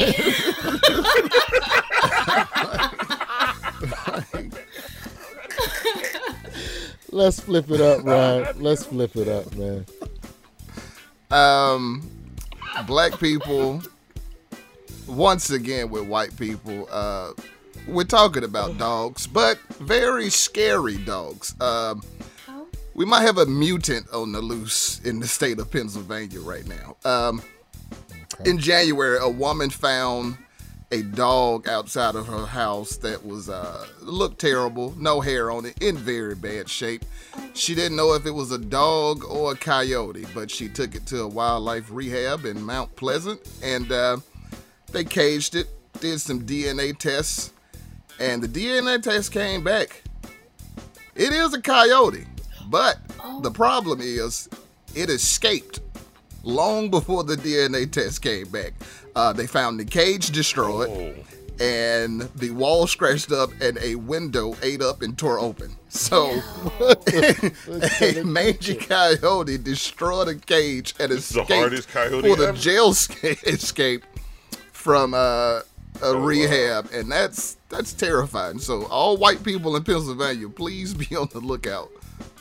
[7.11, 8.57] Let's flip it up, Rod.
[8.61, 9.87] Let's flip it up, man.
[11.31, 12.09] um,
[12.87, 13.83] black people,
[15.07, 17.33] once again with white people, uh,
[17.87, 21.55] we're talking about dogs, but very scary dogs.
[21.61, 22.03] Um,
[22.99, 26.97] we might have a mutant on the loose in the state of Pennsylvania right now.
[27.05, 27.41] Um,
[28.45, 30.37] in January, a woman found
[30.91, 35.81] a dog outside of her house that was uh, looked terrible, no hair on it,
[35.81, 37.05] in very bad shape.
[37.55, 41.07] She didn't know if it was a dog or a coyote, but she took it
[41.07, 44.17] to a wildlife rehab in Mount Pleasant, and uh,
[44.91, 45.69] they caged it,
[46.01, 47.53] did some DNA tests,
[48.19, 50.03] and the DNA test came back.
[51.15, 52.27] It is a coyote,
[52.71, 52.99] but
[53.43, 54.49] the problem is
[54.95, 55.81] it escaped
[56.43, 58.73] long before the DNA test came back.
[59.15, 61.25] Uh, they found the cage destroyed
[61.61, 65.75] and the wall scratched up and a window ate up and tore open.
[65.89, 66.31] So
[66.81, 72.57] a mangy coyote destroyed a cage and This is the escaped coyote for the ever.
[72.57, 74.05] jail sca- escape
[74.73, 75.61] from uh,
[76.03, 78.61] a rehab, and that's that's terrifying.
[78.61, 81.91] So all white people in Pennsylvania, please be on the lookout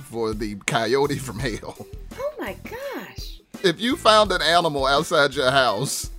[0.08, 1.76] for the coyote from hell.
[2.18, 3.42] Oh my gosh.
[3.64, 6.10] If you found an animal outside your house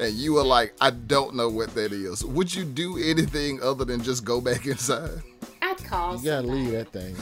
[0.00, 3.84] and you were like, I don't know what that is, would you do anything other
[3.84, 5.20] than just go back inside?
[5.62, 7.14] I'd call You gotta leave that thing.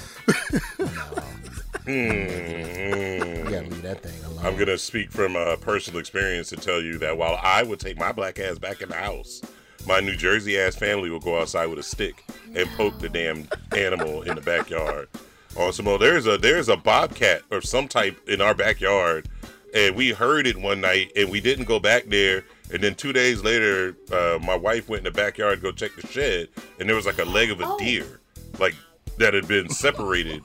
[1.87, 4.44] Mm, You gotta leave that thing alone.
[4.44, 7.98] I'm gonna speak from a personal experience to tell you that while I would take
[7.98, 9.40] my black ass back in the house,
[9.87, 12.24] my New Jersey ass family would go outside with a stick
[12.55, 15.09] and poke the damn animal in the backyard.
[15.57, 19.29] On some more, there's a there's a bobcat or some type in our backyard,
[19.75, 22.45] and we heard it one night and we didn't go back there.
[22.73, 25.92] And then two days later, uh, my wife went in the backyard to go check
[25.99, 28.21] the shed, and there was like a leg of a deer,
[28.59, 28.75] like
[29.19, 30.42] that had been separated,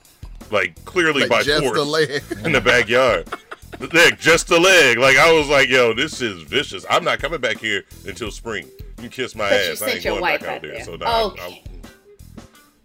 [0.49, 2.23] like clearly Like by just force the leg.
[2.45, 3.27] in the backyard.
[3.79, 4.97] The leg, just the leg.
[4.97, 6.85] Like I was like, yo, this is vicious.
[6.89, 8.67] I'm not coming back here until spring.
[9.01, 9.81] You kiss my But you ass.
[9.81, 10.71] I ain't your going wife back out out there.
[10.75, 10.85] there.
[10.85, 11.63] So now, Okay.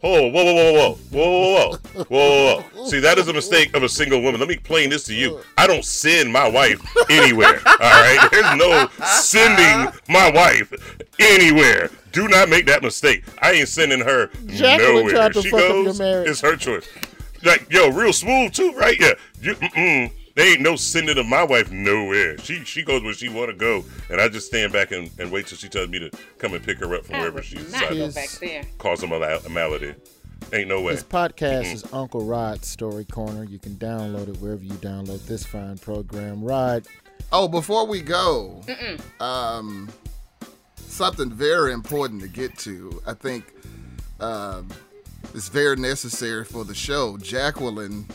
[0.09, 2.87] Oh, whoa, whoa, whoa, whoa, whoa, whoa, whoa, whoa, whoa.
[2.87, 4.39] See, that is a mistake of a single woman.
[4.39, 5.41] Let me explain this to you.
[5.59, 7.61] I don't send my wife anywhere.
[7.67, 10.73] All right, there's no sending my wife
[11.19, 11.91] anywhere.
[12.13, 13.25] Do not make that mistake.
[13.43, 15.33] I ain't sending her Jacqueline nowhere.
[15.33, 16.89] she fuck up your goes, it's her choice.
[17.43, 18.99] Like, yo, real smooth too, right?
[19.01, 19.15] Yeah.
[19.41, 20.13] You, mm-mm.
[20.37, 22.37] There ain't no sending of my wife nowhere.
[22.39, 25.33] She she goes where she want to go, and I just stand back and, and
[25.33, 27.45] wait till she tells me to come and pick her up from I wherever would
[27.45, 28.63] she's not go back there.
[28.79, 29.95] cause a, mal- a malady.
[30.53, 30.93] Ain't no way.
[30.93, 31.73] This podcast Mm-mm.
[31.75, 33.45] is Uncle Rod's Story Corner.
[33.45, 36.45] You can download it wherever you download this fine program.
[36.45, 36.87] Rod,
[37.33, 39.01] Oh, before we go, Mm-mm.
[39.23, 39.89] um,
[40.77, 43.03] something very important to get to.
[43.07, 43.53] I think
[44.21, 44.69] um,
[45.35, 47.17] it's very necessary for the show.
[47.17, 48.07] Jacqueline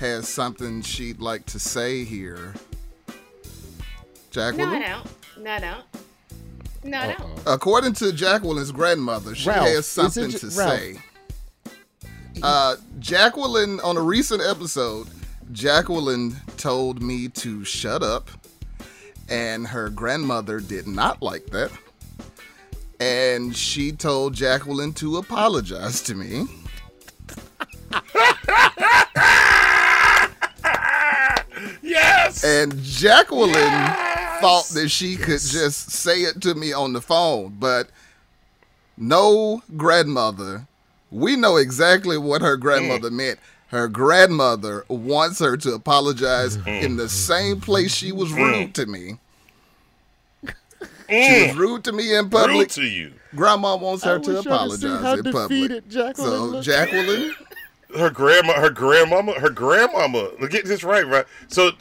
[0.00, 2.54] has something she'd like to say here.
[3.06, 3.14] No,
[4.30, 4.68] Jacqueline?
[4.82, 5.44] I don't.
[5.44, 5.84] No, I don't.
[6.82, 7.40] No, I don't.
[7.46, 10.78] According to Jacqueline's grandmother, she Ralph, has something to Ralph?
[10.80, 10.96] say.
[12.42, 15.06] Uh, Jacqueline, on a recent episode,
[15.52, 18.30] Jacqueline told me to shut up,
[19.28, 21.70] and her grandmother did not like that.
[23.00, 26.46] And she told Jacqueline to apologize to me.
[31.82, 32.44] yes.
[32.44, 33.54] And Jacqueline
[34.40, 37.88] thought that she could just say it to me on the phone, but
[38.96, 40.66] no grandmother.
[41.10, 43.14] We know exactly what her grandmother mm.
[43.14, 43.38] meant.
[43.68, 46.82] Her grandmother wants her to apologize mm.
[46.82, 48.36] in the same place she was mm.
[48.36, 49.18] rude to me.
[51.08, 52.56] She was rude to me in public.
[52.56, 53.12] Rude to you.
[53.34, 55.88] Grandma wants her to to apologize in public.
[55.88, 56.64] Jacqueline so looked.
[56.64, 57.34] Jacqueline,
[57.96, 60.30] her grandma, her grandmama, her grandmama.
[60.40, 61.24] Look, Get this right, right?
[61.48, 61.72] So,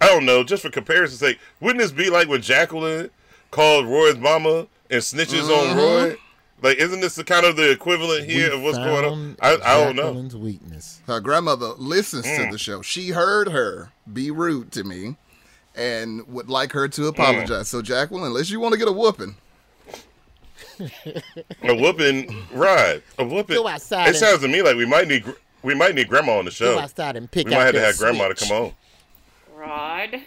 [0.00, 0.44] I don't know.
[0.44, 3.10] Just for comparison's sake, wouldn't this be like when Jacqueline
[3.50, 5.76] called Roy's mama and snitches on Mhm.
[5.76, 6.16] Roy?
[6.62, 9.36] Like, isn't this the kind of the equivalent here of what's going on?
[9.42, 10.04] I, I don't know.
[10.04, 11.00] Jacqueline's weakness.
[11.06, 12.50] her grandmother listens to Mm.
[12.52, 12.80] the show.
[12.82, 15.16] She heard her be rude to me
[15.74, 17.68] and would like her to apologize.
[17.68, 19.36] So Jacqueline, unless you want to get a whooping,
[21.62, 23.02] A whooping, right?
[23.18, 23.56] A whooping.
[23.56, 25.32] Go outside It and- sounds to me like we might need gr-
[25.66, 26.76] we might need grandma on the show.
[26.76, 28.72] Go outside and pick we out might have to that have grandma to come on.
[29.52, 30.20] Rod,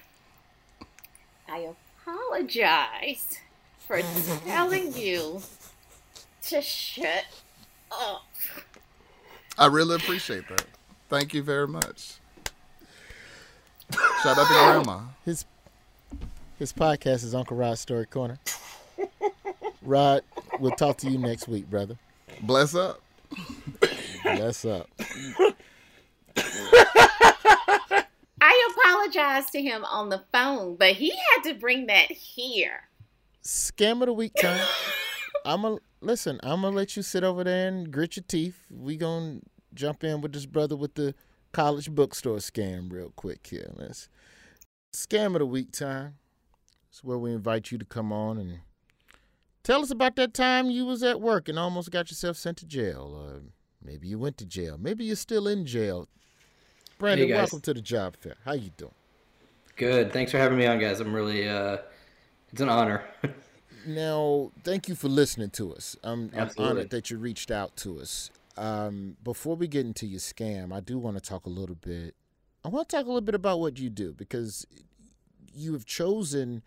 [1.48, 1.74] I
[2.06, 3.40] apologize
[3.88, 4.02] for
[4.46, 5.42] telling you
[6.48, 7.26] to shut
[7.90, 8.26] up.
[9.58, 10.66] I really appreciate that.
[11.08, 12.16] Thank you very much.
[14.22, 15.04] Shout out to grandma.
[15.24, 15.46] His
[16.60, 18.40] his podcast is Uncle Rod's Story Corner.
[19.82, 20.22] Rod,
[20.60, 21.96] we'll talk to you next week, brother.
[22.42, 23.00] Bless up.
[24.24, 24.90] Bless up.
[28.42, 32.90] I apologized to him on the phone, but he had to bring that here.
[33.44, 34.66] Scam of the week time.
[35.46, 36.40] I'm gonna listen.
[36.44, 38.66] I'm gonna let you sit over there and grit your teeth.
[38.70, 39.40] We gonna
[39.74, 41.16] jump in with this brother with the
[41.52, 43.72] college bookstore scam real quick here.
[43.76, 44.10] Let's
[44.94, 46.16] scam of the week time.
[46.90, 48.60] It's where we invite you to come on and
[49.64, 52.66] tell us about that time you was at work and almost got yourself sent to
[52.66, 53.42] jail, or
[53.84, 54.78] maybe you went to jail.
[54.80, 56.08] Maybe you're still in jail.
[56.98, 58.36] Brandon, Hey, welcome to the job fair.
[58.46, 58.94] How you doing?
[59.76, 60.12] Good.
[60.12, 61.00] Thanks for having me on, guys.
[61.00, 61.78] I'm really, uh,
[62.52, 63.04] it's an honor.
[63.88, 65.96] Now, thank you for listening to us.
[66.04, 68.30] I'm, I'm honored that you reached out to us.
[68.58, 72.14] Um, before we get into your scam, I do want to talk a little bit.
[72.66, 74.68] I want to talk a little bit about what you do because
[75.54, 76.62] you have chosen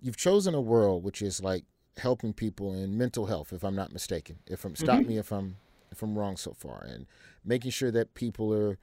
[0.00, 1.64] you've chosen a world which is like
[1.98, 3.52] helping people in mental health.
[3.52, 5.06] If I'm not mistaken, if I'm stop Mhm.
[5.06, 5.56] me if I'm
[5.90, 7.06] if I'm wrong so far, and
[7.44, 8.78] making sure that people are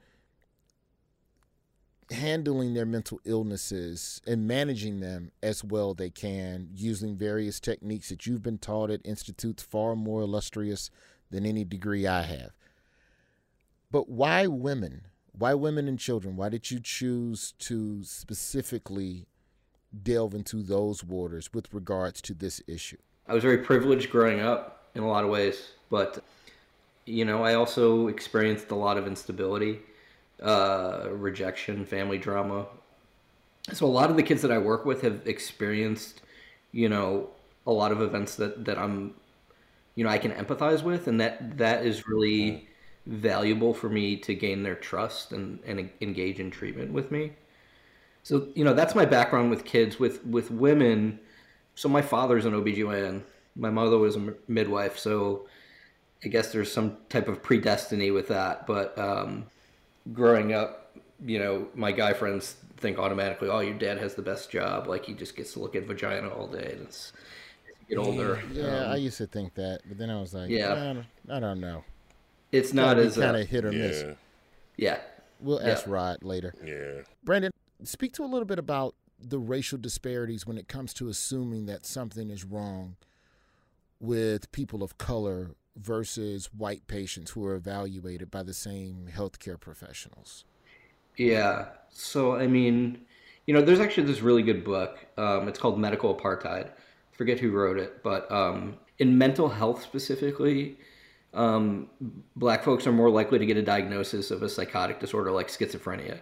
[2.10, 8.26] handling their mental illnesses and managing them as well they can using various techniques that
[8.26, 10.90] you've been taught at institutes far more illustrious
[11.30, 12.52] than any degree I have.
[13.90, 15.02] But why women?
[15.32, 16.36] Why women and children?
[16.36, 19.26] Why did you choose to specifically
[20.02, 22.98] delve into those waters with regards to this issue?
[23.26, 26.22] I was very privileged growing up in a lot of ways, but
[27.06, 29.80] you know, I also experienced a lot of instability,
[30.42, 32.66] uh, rejection, family drama.
[33.72, 36.20] So a lot of the kids that I work with have experienced,
[36.72, 37.30] you know,
[37.66, 39.14] a lot of events that that I'm,
[39.94, 42.68] you know, I can empathize with, and that that is really
[43.06, 47.32] valuable for me to gain their trust and and engage in treatment with me.
[48.22, 49.98] So, you know, that's my background with kids.
[50.00, 51.20] With with women,
[51.76, 53.22] so my father's an OBGYN.
[53.54, 55.46] My mother was a midwife, so
[56.24, 58.66] I guess there's some type of predestiny with that.
[58.66, 59.46] But um,
[60.12, 64.50] growing up, you know, my guy friends think automatically, oh, your dad has the best
[64.50, 64.86] job.
[64.86, 66.72] Like he just gets to look at vagina all day.
[66.72, 67.12] And it's,
[67.68, 68.42] as you get older.
[68.52, 70.74] Yeah, um, I used to think that, but then I was like, Yeah.
[70.74, 71.84] yeah, I don't, I don't know.
[72.52, 74.02] It's not as, uh, kind of hit or miss.
[74.02, 74.14] Yeah.
[74.76, 74.98] Yeah.
[75.40, 75.70] We'll Yeah.
[75.72, 76.54] ask Rod later.
[76.64, 77.02] Yeah.
[77.24, 77.50] Brandon,
[77.82, 81.86] speak to a little bit about the racial disparities when it comes to assuming that
[81.86, 82.96] something is wrong
[84.00, 90.44] with people of color versus white patients who are evaluated by the same healthcare professionals.
[91.16, 91.66] Yeah.
[91.90, 93.02] So I mean,
[93.46, 94.98] you know, there's actually this really good book.
[95.16, 96.70] Um, it's called Medical Apartheid.
[97.12, 100.76] Forget who wrote it, but um, in mental health specifically,
[101.32, 101.88] um,
[102.34, 106.20] black folks are more likely to get a diagnosis of a psychotic disorder like schizophrenia.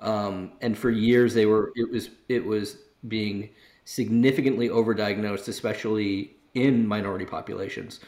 [0.00, 3.50] Um, and for years, they were it was it was being
[3.84, 8.00] significantly overdiagnosed, especially in minority populations.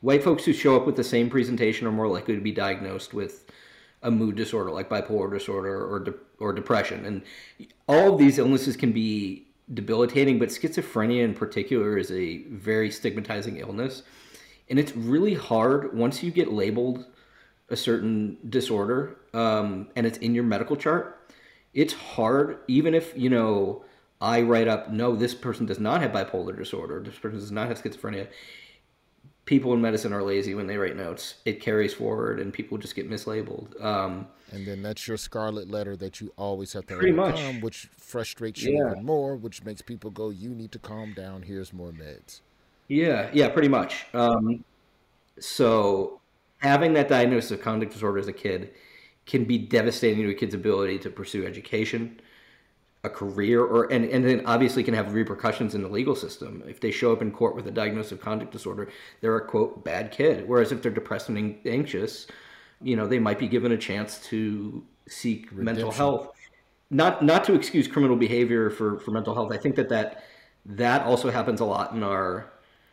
[0.00, 3.14] White folks who show up with the same presentation are more likely to be diagnosed
[3.14, 3.50] with
[4.02, 7.22] a mood disorder like bipolar disorder or de- or depression, and
[7.88, 10.38] all of these illnesses can be debilitating.
[10.38, 14.04] But schizophrenia in particular is a very stigmatizing illness,
[14.70, 17.06] and it's really hard once you get labeled
[17.70, 21.32] a certain disorder um, and it's in your medical chart.
[21.74, 23.84] It's hard, even if you know
[24.20, 27.68] I write up, no, this person does not have bipolar disorder, this person does not
[27.68, 28.28] have schizophrenia
[29.48, 31.36] people in medicine are lazy when they write notes.
[31.46, 33.82] It carries forward, and people just get mislabeled.
[33.82, 37.40] Um, and then that's your scarlet letter that you always have to Pretty much.
[37.62, 38.92] which frustrates you Yeah.
[38.92, 41.42] even more, which makes people go, "You need to calm down.
[41.42, 42.42] Here's more meds."
[42.88, 44.04] Yeah, yeah, pretty much.
[44.12, 44.64] Um,
[45.40, 46.20] so
[46.58, 48.72] having that diagnosis of conduct disorder as a kid
[49.24, 52.20] can be devastating to a kid's ability to pursue education,
[53.04, 56.62] a career, or and, and then obviously can have repercussions in the legal system.
[56.66, 58.88] If they show up in court with a diagnosis of conduct disorder,
[59.20, 60.48] they're a quote bad kid.
[60.48, 62.26] Whereas if they're depressed and anxious,
[62.82, 66.30] you know, they might be given a chance to seek mental health.
[66.90, 69.52] Not not to excuse criminal behavior for, for mental health.
[69.52, 70.24] I think that, that
[70.66, 72.50] that also happens a lot in our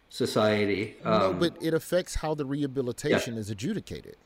[0.10, 0.98] society.
[1.04, 4.18] no, Um, but it affects how the rehabilitation is adjudicated.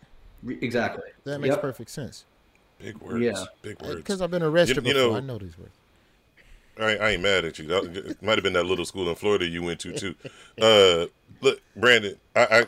[0.45, 1.03] Exactly.
[1.23, 1.61] That makes Yep.
[1.61, 2.25] perfect sense.
[2.79, 3.19] Big words.
[3.21, 3.45] Yeah.
[3.61, 3.95] Big words.
[3.97, 5.11] Because I've been arrested You- you before.
[5.11, 5.71] know- I know these words.
[6.79, 7.67] I, I ain't mad at you.
[7.67, 10.15] That, it might have been that little school in Florida you went to too.
[10.61, 11.07] Uh,
[11.41, 12.65] look, Brandon, I, I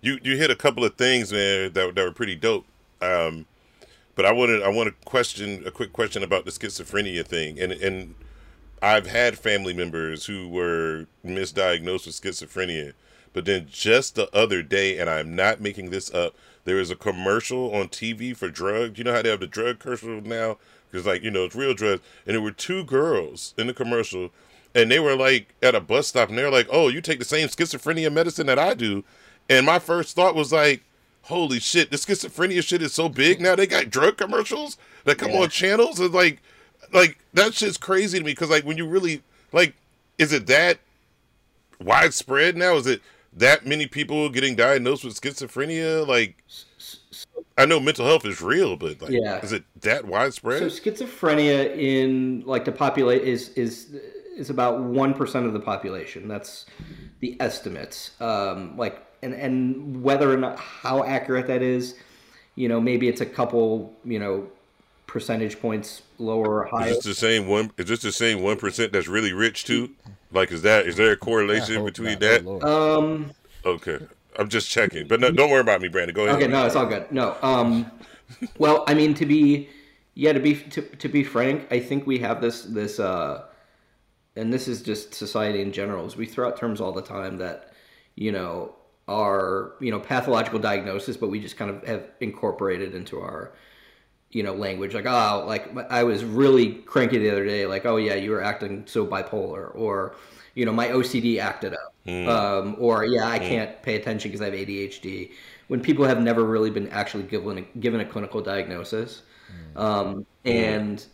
[0.00, 2.64] you you hit a couple of things there that that were pretty dope.
[3.00, 3.46] Um,
[4.16, 7.70] but I wanted I want to question a quick question about the schizophrenia thing, and
[7.72, 8.14] and
[8.82, 12.92] I've had family members who were misdiagnosed with schizophrenia,
[13.32, 16.34] but then just the other day, and I'm not making this up,
[16.68, 18.98] there was a commercial on TV for drugs.
[18.98, 20.58] You know how they have the drug commercial now?
[20.90, 24.30] Because like you know it's real drugs, and there were two girls in the commercial,
[24.74, 27.24] and they were like at a bus stop, and they're like, "Oh, you take the
[27.24, 29.04] same schizophrenia medicine that I do,"
[29.48, 30.82] and my first thought was like.
[31.22, 31.90] Holy shit!
[31.90, 33.54] The schizophrenia shit is so big now.
[33.54, 35.40] They got drug commercials that come Yeah.
[35.40, 36.40] on channels, and like,
[36.90, 38.30] like that shit's crazy to me.
[38.32, 39.20] Because like when you really
[39.52, 39.74] like,
[40.16, 40.78] is it that
[41.80, 42.76] widespread now?
[42.76, 43.02] Is it
[43.38, 46.06] that many people getting diagnosed with schizophrenia?
[46.06, 46.42] Like,
[47.56, 49.40] I know mental health is real, but like, Yeah.
[49.40, 50.58] is it that widespread?
[50.60, 53.96] So schizophrenia in like the populate is is
[54.36, 56.28] is about one percent of the population.
[56.28, 56.66] That's
[57.20, 58.12] the estimates.
[58.20, 61.94] Um, like and and whether or not how accurate that is,
[62.54, 64.48] you know, maybe it's a couple, you know,
[65.08, 66.90] percentage points lower or higher.
[66.90, 67.72] Is this the same one?
[67.76, 69.90] Is this the same one percent that's really rich too?
[70.32, 72.20] Like, is that is there a correlation between not.
[72.20, 72.46] that?
[72.46, 72.64] Oh, Lord.
[72.64, 73.30] Um.
[73.64, 73.98] Okay,
[74.38, 75.08] I'm just checking.
[75.08, 76.14] But no, don't worry about me, Brandon.
[76.14, 76.36] Go ahead.
[76.36, 77.10] Okay, no, it's all good.
[77.10, 77.90] No, um,
[78.58, 79.68] well, I mean, to be,
[80.14, 83.46] yeah, to be to, to be frank, I think we have this this, uh,
[84.36, 86.06] and this is just society in general.
[86.06, 87.72] Is we throw out terms all the time that,
[88.14, 88.74] you know,
[89.08, 93.52] are you know pathological diagnosis, but we just kind of have incorporated into our,
[94.30, 94.94] you know, language.
[94.94, 97.66] Like, oh, like I was really cranky the other day.
[97.66, 100.14] Like, oh yeah, you were acting so bipolar, or,
[100.54, 102.28] you know, my OCD acted up, hmm.
[102.28, 103.44] um, or yeah, I hmm.
[103.44, 105.32] can't pay attention because I have ADHD.
[105.68, 109.78] When people have never really been actually given a, given a clinical diagnosis, hmm.
[109.78, 111.04] um, and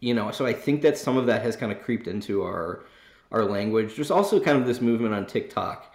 [0.00, 2.84] you know, so I think that some of that has kind of creeped into our
[3.32, 3.96] our language.
[3.96, 5.94] There's also kind of this movement on TikTok,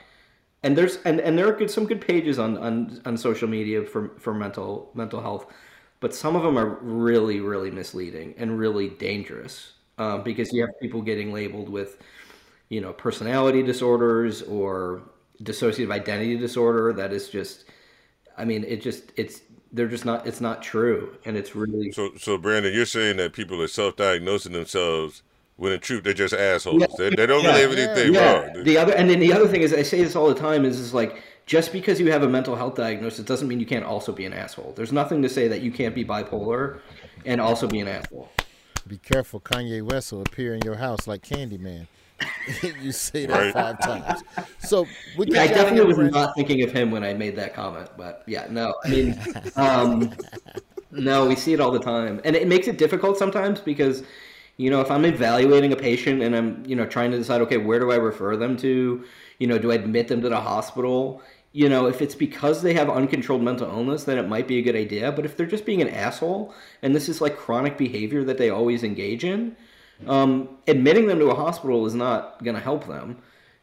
[0.63, 3.83] and there's and, and there are good some good pages on, on on social media
[3.83, 5.45] for for mental mental health,
[5.99, 10.71] but some of them are really really misleading and really dangerous um, because you have
[10.81, 11.97] people getting labeled with
[12.69, 15.01] you know personality disorders or
[15.43, 17.65] dissociative identity disorder that is just
[18.37, 19.41] i mean it just it's
[19.71, 23.33] they're just not it's not true and it's really So, so Brandon, you're saying that
[23.33, 25.21] people are self-diagnosing themselves
[25.59, 26.83] when in truth they're just assholes.
[26.97, 28.33] They, they don't really have anything yeah.
[28.33, 28.63] wrong.
[28.63, 30.79] The other, and then the other thing is, I say this all the time, is
[30.79, 34.11] is like just because you have a mental health diagnosis doesn't mean you can't also
[34.11, 34.71] be an asshole.
[34.75, 36.79] There's nothing to say that you can't be bipolar
[37.25, 38.29] and also be an asshole.
[38.87, 41.87] Be careful, Kanye West will appear in your house like Candyman.
[42.83, 43.53] you say that Right.
[43.53, 44.23] five times.
[44.59, 44.87] So
[45.17, 46.21] we Yeah, I got you out of definitely was Brandon.
[46.21, 49.19] not thinking of him when I made that comment, but yeah, no, I mean,
[49.55, 50.13] um,
[50.91, 54.03] no, we see it all the time, and it makes it difficult sometimes because,
[54.57, 57.57] you know, if I'm evaluating a patient and I'm, you know, trying to decide, okay,
[57.57, 59.03] where do I refer them to?
[59.39, 61.23] You know, do I admit them to the hospital?
[61.51, 64.61] You know, if it's because they have uncontrolled mental illness, then it might be a
[64.61, 65.11] good idea.
[65.11, 68.51] But if they're just being an asshole and this is like chronic behavior that they
[68.51, 69.55] always engage in,
[70.07, 73.17] um, admitting them to a hospital is not going to help them.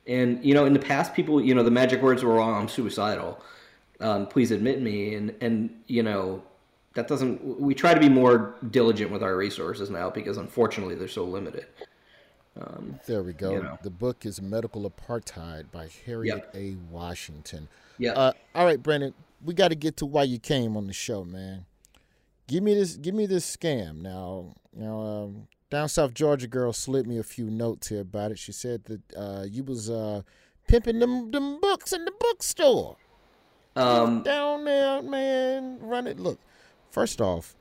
[0.07, 2.68] And you know, in the past, people, you know, the magic words were, "Oh, I'm
[2.68, 3.41] suicidal.
[4.01, 6.43] Um, please admit me." And and you know,
[6.95, 7.61] that doesn't.
[7.61, 11.66] We try to be more diligent with our resources now because unfortunately they're so limited.
[12.61, 13.52] Um, There we go.
[13.52, 13.78] you know.
[13.82, 16.76] The book is Medical Apartheid by Harriet A.
[16.90, 17.68] Washington.
[17.98, 18.12] Yeah.
[18.12, 21.24] Uh, all right, Brandon, we got to get to why you came on the show,
[21.24, 21.66] man.
[22.46, 22.96] Give me this.
[22.96, 24.54] Give me this scam now.
[24.74, 28.38] Now, um, down south Georgia girl slid me a few notes here about it.
[28.38, 30.22] She said that uh, you was uh,
[30.68, 32.96] pimping them them books in the bookstore.
[33.74, 35.78] Um, down there, man.
[35.80, 36.18] Run it.
[36.20, 36.38] Look,
[36.90, 37.57] first off,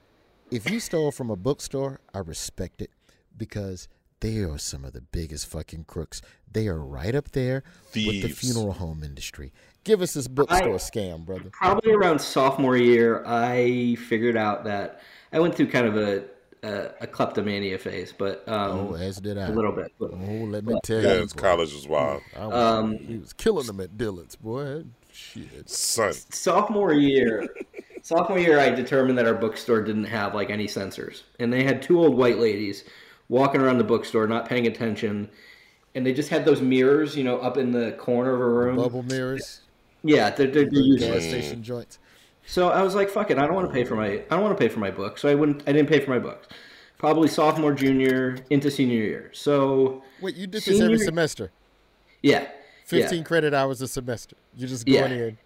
[0.51, 2.91] if you stole from a bookstore, I respect it
[3.37, 3.87] because
[4.26, 6.21] they are some of the biggest fucking crooks.
[6.51, 7.63] They are right up there
[7.93, 9.51] with the funeral home industry.
[9.84, 11.49] Give us this bookstore I- scam, brother.
[11.51, 15.01] Probably around sophomore year, I figured out that
[15.32, 16.23] I went through kind of a
[16.63, 19.45] a, a kleptomania phase, but um, Oh, as did I.
[19.49, 19.91] a little bit.
[19.99, 20.15] But, Oh,
[20.49, 21.21] let me but- tell Yeah, you.
[21.21, 22.23] it's college was wild.
[22.36, 24.86] I was, Um, he was killing them at Dillard's, boy.
[25.13, 25.69] Shit.
[25.69, 26.11] Son.
[26.13, 27.47] sophomore year
[28.01, 31.82] sophomore year i determined that our bookstore didn't have like any sensors and they had
[31.82, 32.84] two old white ladies
[33.30, 35.30] walking around the bookstore not paying attention
[35.95, 38.76] and they just had those mirrors you know up in the corner of a room
[38.76, 39.61] Bubble mirrors,
[40.03, 41.99] yeah they're, they're, they're the gas useless station joints.
[42.45, 44.41] so i was like fuck it i don't want to pay for my i don't
[44.43, 46.47] want to pay for my book so i wouldn't i didn't pay for my books
[46.97, 51.51] probably sophomore junior into senior year so Wait, you did this every semester?
[52.21, 52.47] yeah
[52.86, 53.23] 15 yeah.
[53.23, 54.36] credit hours a semester.
[54.55, 55.07] You just Yeah.
[55.07, 55.38] going in.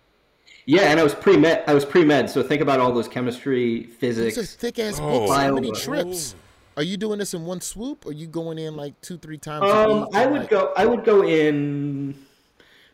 [0.65, 4.55] yeah and i was pre-med i was pre-med so think about all those chemistry physics
[4.55, 5.31] thick ass Oh.
[5.31, 6.35] How many trips?
[6.79, 8.05] Are you doing this in one swoop?
[8.05, 10.15] Or are you going in like two, three times a Um, week?
[10.15, 10.71] I would like- go.
[10.77, 12.15] I would go in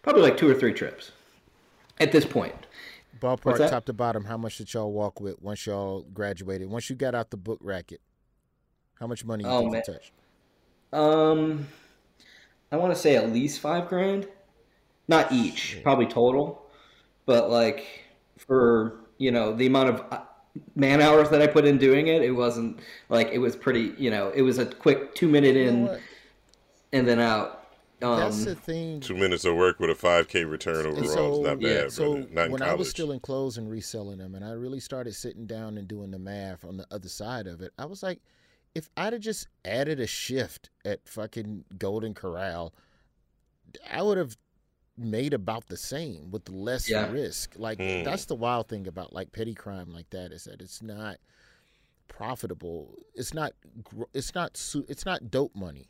[0.02, 1.12] probably like two or three trips
[2.00, 2.56] at this point.
[3.22, 6.68] Ballpark top to bottom, how much did y'all walk with once y'all graduated?
[6.68, 8.02] Once you got out the book racket,
[9.00, 10.12] how much money you Oh, think touched?
[10.92, 11.68] Um,
[12.72, 14.28] I want to say at least five grand,
[15.08, 16.66] not each, probably total,
[17.28, 17.86] but like
[18.36, 20.28] for you know the amount of
[20.76, 22.80] man hours that I put in doing it, it wasn't
[23.10, 23.94] like it was pretty.
[23.98, 26.00] You know, it was a quick two minute You in
[26.94, 27.62] and then out.
[28.02, 29.00] Um, That's the thing.
[29.00, 32.14] Two minutes of work with a 5K return overall so, is not bad, so.
[32.32, 32.62] Not when college.
[32.62, 35.88] I was still in clothes and reselling them, and I really started sitting down and
[35.88, 38.20] doing the math on the other side of it, I was like,
[38.76, 42.74] if I'd have just added a shift at fucking Golden Corral,
[43.90, 44.38] I would have
[44.98, 47.12] made about the same with less Yeah.
[47.12, 47.54] risk.
[47.58, 48.06] Like Mm.
[48.06, 51.18] that's the wild thing about like petty crime like that is that it's not
[52.08, 52.96] profitable.
[53.14, 53.54] It's not.
[54.14, 54.60] It's not.
[54.88, 55.90] It's not dope money.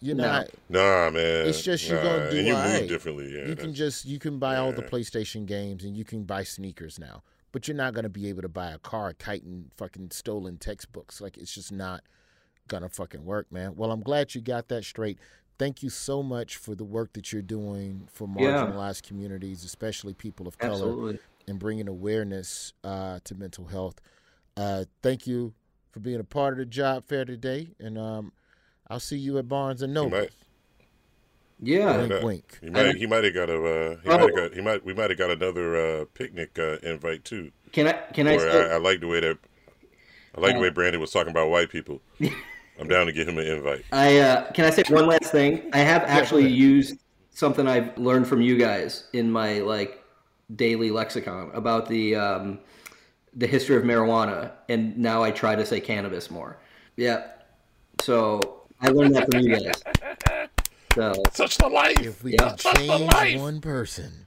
[0.00, 0.24] You're No.
[0.24, 0.50] not.
[0.68, 1.46] Nah, man.
[1.46, 2.88] It's just you're nah, gonna do and you all move right.
[2.88, 3.34] differently.
[3.34, 4.82] Yeah, you can just you can buy all the.
[4.88, 8.48] PlayStation games and you can buy sneakers now, but you're not gonna be able to
[8.48, 11.20] buy a car kiting fucking stolen textbooks.
[11.20, 12.02] Like it's just not
[12.68, 13.76] gonna fucking work, man.
[13.76, 15.18] Well, I'm glad you got that straight.
[15.58, 18.64] Thank you so much for the work that you're doing for Yeah.
[18.66, 21.18] marginalized communities, especially people of color, Absolutely.
[21.48, 24.00] and bringing awareness uh, to mental health.
[24.56, 25.54] Uh, thank you
[25.90, 28.32] for being a part of the job fair today, and um,
[28.88, 30.28] I'll see you at Barnes and Noble.
[31.60, 31.98] Yeah.
[31.98, 32.58] Wink, uh, wink.
[32.62, 32.96] He might.
[32.96, 33.56] He might have got a.
[33.56, 34.16] Uh, he Oh.
[34.18, 34.54] might have got.
[34.54, 34.84] He might.
[34.84, 37.50] We might have got another uh, picnic uh, invite too.
[37.72, 37.92] Can I?
[38.12, 38.34] Can I?
[38.36, 39.38] Or Say, I, I like the way that.
[40.36, 42.00] I like the way Brandon was talking about white people.
[42.80, 43.84] I'm down to give him an invite.
[43.92, 45.68] I uh, can I say one last thing?
[45.72, 46.56] I have actually ahead.
[46.56, 46.98] used
[47.30, 50.02] something I've learned from you guys in my like
[50.54, 52.58] daily lexicon about the um,
[53.34, 56.58] the history of marijuana, and now I try to say cannabis more.
[56.96, 57.26] Yeah,
[58.00, 60.48] so I learned that from you guys.
[60.94, 62.00] So Such the life.
[62.00, 62.54] If we Yeah.
[62.56, 64.26] can change one person,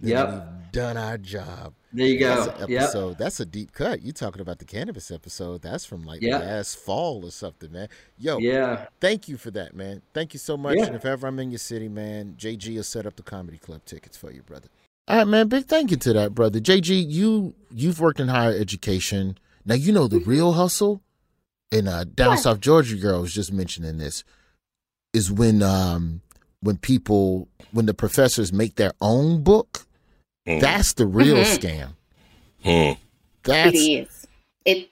[0.00, 0.28] then Yep.
[0.30, 1.74] we've done our job.
[1.92, 2.44] There you go.
[2.44, 3.18] That's an Yep.
[3.18, 4.02] That's a deep cut.
[4.02, 5.62] You talking about the cannabis episode?
[5.62, 6.38] That's from like Yeah.
[6.38, 7.88] last fall or something, man.
[8.18, 8.86] Yo, Yeah.
[9.00, 10.02] thank you for that, man.
[10.12, 10.76] Thank you so much.
[10.76, 10.86] Yeah.
[10.86, 13.84] And if ever I'm in your city, man, JG will set up the comedy club
[13.84, 14.68] tickets for you, brother.
[15.06, 15.48] All right, man.
[15.48, 16.60] Big thank you to that, brother.
[16.60, 19.38] JG, you you've worked in higher education.
[19.64, 21.02] Now you know the real hustle.
[21.70, 24.24] And uh, down South Georgia girl was just mentioning this
[25.12, 26.20] is when um
[26.60, 29.86] when people when the professors make their own book.
[30.48, 30.60] Mm.
[30.60, 31.58] That's the real Mhm.
[31.58, 31.88] scam.
[32.62, 33.00] Hmm.
[33.42, 34.26] That's it is.
[34.64, 34.90] It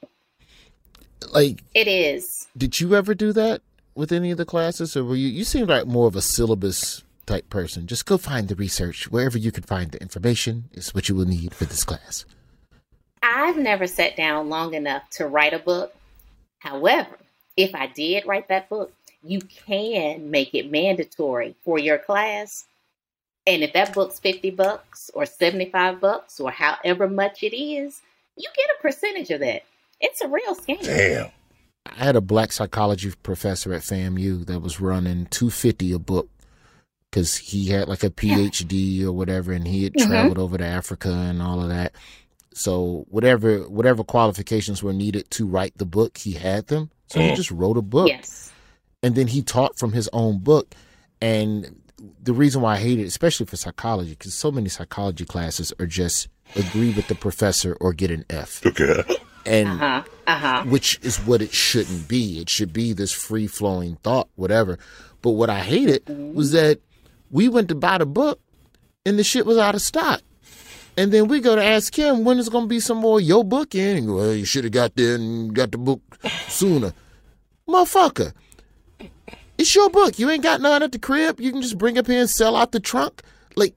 [1.33, 2.47] like it is.
[2.57, 3.61] did you ever do that
[3.95, 7.03] with any of the classes or were you you seem like more of a syllabus
[7.27, 11.09] type person just go find the research wherever you can find the information is what
[11.09, 12.25] you will need for this class
[13.23, 15.93] I've never sat down long enough to write a book.
[16.59, 17.17] However,
[17.57, 18.93] if I did write that book,
[19.25, 22.67] you can make it mandatory for your class.
[23.47, 28.01] And if that book's 50 bucks or 75 bucks or however much it is,
[28.37, 29.63] you get a percentage of that.
[30.01, 30.83] It's a real scam.
[30.83, 31.31] Damn.
[31.87, 36.29] i had a black psychology professor at famu that was running 250 a book
[37.09, 40.07] because he had like a phd or whatever and he had Mhm.
[40.09, 41.93] traveled over to africa and all of that
[42.53, 47.31] so whatever whatever qualifications were needed to write the book he had them so he
[47.31, 47.37] Mm.
[47.37, 48.51] just wrote a book Yes.
[49.05, 50.75] and then he taught from his own book
[51.21, 51.81] and
[52.23, 55.87] the reason why i hate it especially for psychology because so many psychology classes are
[55.87, 59.03] just agree with the professor or get an f Okay.
[59.47, 60.03] and Uh huh.
[60.27, 60.65] Uh huh.
[60.69, 64.79] which is what it shouldn't be it should be this free flowing thought whatever
[65.23, 66.03] but what i hated
[66.35, 66.79] was that
[67.31, 68.41] we went to buy the book
[69.07, 70.21] and the shit was out of stock
[70.99, 73.43] and then we go to ask him when is going to be some more your
[73.45, 76.01] book in well you should have got there and got the book
[76.49, 76.93] sooner
[77.69, 78.33] motherfucker
[79.59, 80.19] it's your book.
[80.19, 81.41] You ain't got none at the crib.
[81.41, 83.23] You can just bring up here and sell out the trunk.
[83.57, 83.75] Like,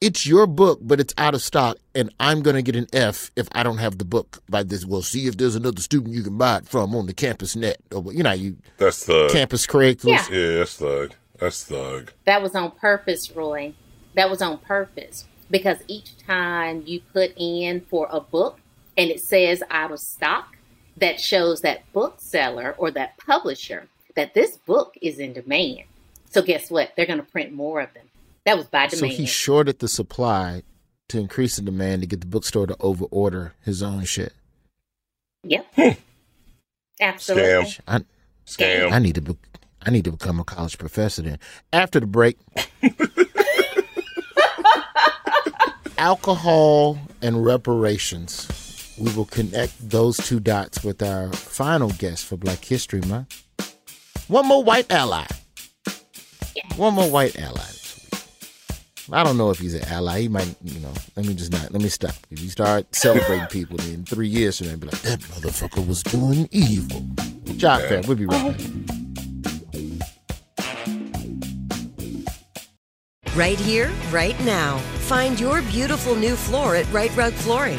[0.00, 3.30] it's your book, but it's out of stock, and I'm going to get an F
[3.36, 4.84] if I don't have the book by this.
[4.84, 7.76] Well, see if there's another student you can buy it from on the campus net,
[7.94, 9.28] or you know, you That's the.
[9.32, 10.28] campus Craigslist.
[10.30, 10.36] Yeah.
[10.36, 11.14] Yeah, that's thug.
[11.38, 12.12] That's thug.
[12.24, 13.74] That was on purpose, Roy.
[14.14, 18.58] That was on purpose because each time you put in for a book
[18.96, 20.56] and it says out of stock,
[20.96, 25.84] that shows that bookseller or that publisher that this book is in demand.
[26.30, 26.92] So guess what?
[26.96, 28.06] They're going to print more of them.
[28.44, 29.12] That was by demand.
[29.12, 30.62] So he shorted the supply
[31.08, 34.32] to increase the demand to get the bookstore to overorder his own shit.
[35.44, 35.66] Yep.
[35.74, 35.88] Hmm.
[37.00, 37.78] Absolutely.
[37.86, 38.00] I,
[38.46, 38.92] Scam.
[38.92, 39.20] I need to.
[39.20, 39.36] Be,
[39.84, 41.22] I need to become a college professor.
[41.22, 41.38] Then
[41.72, 42.38] after the break,
[45.98, 48.48] alcohol and reparations.
[48.98, 53.44] We will connect those two dots with our final guest for Black History Month.
[54.32, 55.26] One more white ally.
[56.76, 57.60] One more white ally.
[57.60, 59.12] this week.
[59.12, 60.20] I don't know if he's an ally.
[60.20, 60.94] He might, you know.
[61.16, 61.70] Let me just not.
[61.70, 62.14] Let me stop.
[62.30, 66.02] If you start celebrating people, in three years from now, be like, that motherfucker was
[66.02, 67.04] doing evil.
[67.58, 68.00] Job fair.
[68.08, 68.66] We'll be right back.
[73.36, 74.78] Right here, right now.
[75.10, 77.78] Find your beautiful new floor at Rite Rug Flooring.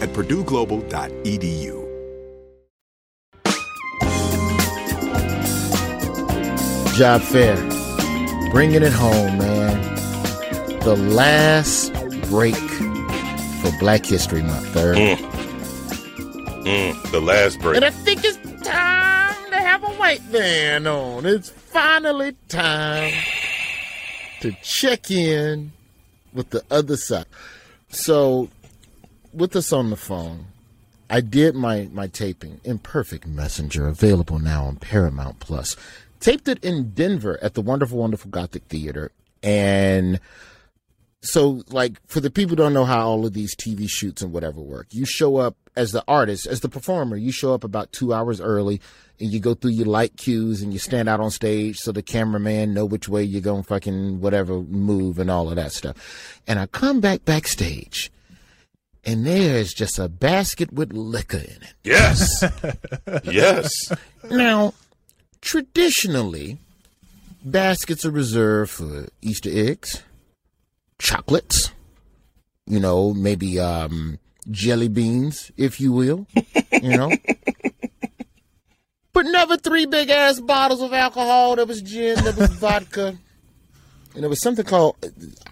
[0.00, 1.88] at purdueglobal.edu.
[6.96, 7.56] Job fair.
[8.50, 9.80] Bringing it home, man.
[10.80, 11.92] The last
[12.28, 14.96] break for Black History Month, third.
[16.66, 17.76] Mm, the last break.
[17.76, 18.36] And I think it's
[18.66, 21.24] time to have a white man on.
[21.24, 23.12] It's finally time
[24.40, 25.72] to check in
[26.32, 27.26] with the other side.
[27.90, 28.48] So,
[29.38, 30.46] with us on the phone,
[31.08, 35.76] I did my, my taping Imperfect Messenger, available now on Paramount Plus.
[36.20, 39.12] Taped it in Denver at the Wonderful, Wonderful Gothic Theater.
[39.42, 40.20] And
[41.22, 44.60] so, like, for the people don't know how all of these TV shoots and whatever
[44.60, 48.12] work, you show up as the artist, as the performer, you show up about two
[48.12, 48.80] hours early
[49.20, 52.02] and you go through your light cues and you stand out on stage so the
[52.02, 56.40] cameraman know which way you're going fucking whatever move and all of that stuff.
[56.46, 58.10] And I come back backstage
[59.08, 61.74] and there's just a basket with liquor in it.
[61.82, 62.44] Yes.
[63.24, 63.70] yes.
[64.30, 64.74] Now,
[65.40, 66.58] traditionally,
[67.42, 70.02] baskets are reserved for Easter eggs,
[70.98, 71.72] chocolates,
[72.66, 74.18] you know, maybe um,
[74.50, 76.26] jelly beans, if you will,
[76.70, 77.10] you know.
[79.14, 81.56] but never three big ass bottles of alcohol.
[81.56, 83.16] There was gin, there was vodka.
[84.14, 85.08] And it was something called uh,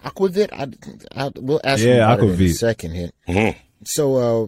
[0.09, 0.49] Aquavit.
[0.51, 2.55] I, I, we'll ask you Yeah, about it in a Aquavit.
[2.55, 3.55] second here.
[3.85, 4.47] So, uh,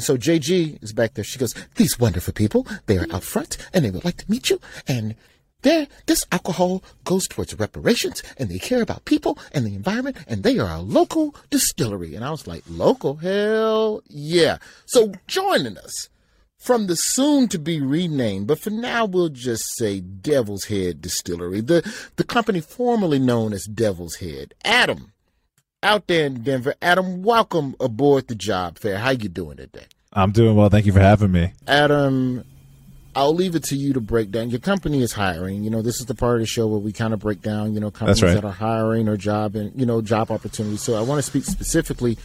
[0.00, 1.24] so JG is back there.
[1.24, 4.48] She goes, "These wonderful people, they are out front, and they would like to meet
[4.50, 4.60] you.
[4.86, 5.16] And
[5.62, 10.44] there, this alcohol goes towards reparations, and they care about people and the environment, and
[10.44, 13.16] they are a local distillery." And I was like, "Local?
[13.16, 16.08] Hell yeah!" So joining us
[16.58, 21.60] from the soon to be renamed, but for now we'll just say Devil's Head Distillery,
[21.60, 24.54] the the company formerly known as Devil's Head.
[24.64, 25.12] Adam,
[25.82, 26.74] out there in Denver.
[26.82, 28.98] Adam, welcome aboard the job fair.
[28.98, 29.86] How you doing today?
[30.12, 30.68] I'm doing well.
[30.68, 31.52] Thank you for having me.
[31.66, 32.44] Adam,
[33.14, 34.50] I'll leave it to you to break down.
[34.50, 35.62] Your company is hiring.
[35.62, 37.74] You know, this is the part of the show where we kind of break down,
[37.74, 38.34] you know, companies right.
[38.34, 40.82] that are hiring or job and, you know, job opportunities.
[40.82, 42.18] So I want to speak specifically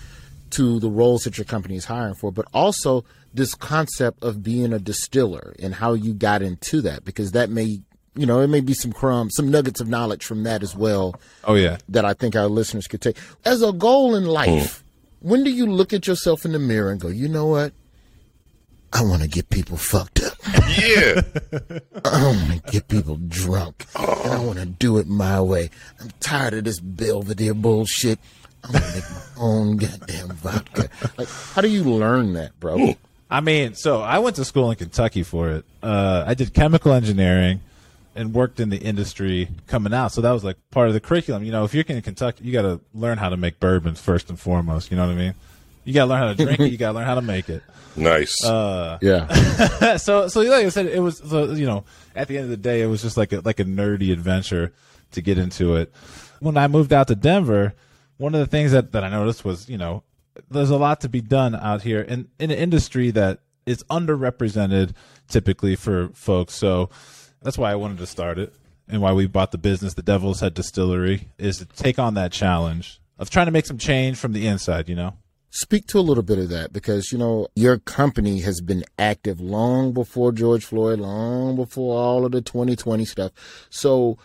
[0.54, 4.74] to the roles that your company is hiring for, but also this concept of being
[4.74, 7.80] a distiller and how you got into that, because that may,
[8.16, 11.20] you know, it may be some crumbs, some nuggets of knowledge from that as well.
[11.43, 14.80] Oh yeah, that I think our listeners could take as a goal in life.
[14.80, 14.84] Mm.
[15.20, 17.72] When do you look at yourself in the mirror and go, you know what?
[18.91, 20.34] I want to get people fucked up.
[20.78, 21.22] Yeah.
[22.06, 23.88] I want to get people drunk.
[23.95, 24.43] And I oh.
[24.43, 25.72] want to do it my way.
[25.99, 28.20] I'm tired of this Belvedere bullshit.
[28.64, 30.89] I want to make my own goddamn vodka.
[31.18, 32.95] Like, how do you learn that, bro?
[33.30, 35.66] I mean, so I went to school in Kentucky for it.
[35.82, 37.61] Uh, I did chemical engineering
[38.16, 40.11] and worked in the industry coming out.
[40.11, 41.43] So that was like part of the curriculum.
[41.43, 44.30] You know, if you're in Kentucky, you got to learn how to make bourbons first
[44.30, 44.91] and foremost.
[44.91, 45.34] You know what I mean?
[45.84, 46.72] You got to learn how to drink it.
[46.72, 47.64] You got to learn how to make it.
[47.95, 48.43] Nice.
[48.43, 49.97] Uh, yeah.
[49.97, 51.84] so, so like I said, it was, so, you know,
[52.16, 54.72] at the end of the day, it was just like a, like a nerdy adventure
[55.11, 55.91] to get into it.
[56.39, 57.74] When I moved out to Denver,
[58.18, 60.03] one of the things that, that I noticed was, you know,
[60.49, 64.93] there's a lot to be done out here in, in an industry that is underrepresented
[65.28, 66.53] typically for folks.
[66.55, 66.89] So
[67.41, 68.53] that's why I wanted to start it
[68.88, 72.32] and why we bought the business, the Devil's Head Distillery, is to take on that
[72.32, 75.14] challenge of trying to make some change from the inside, you know?
[75.51, 79.39] Speak to a little bit of that because, you know, your company has been active
[79.39, 83.32] long before George Floyd, long before all of the 2020 stuff.
[83.70, 84.18] So,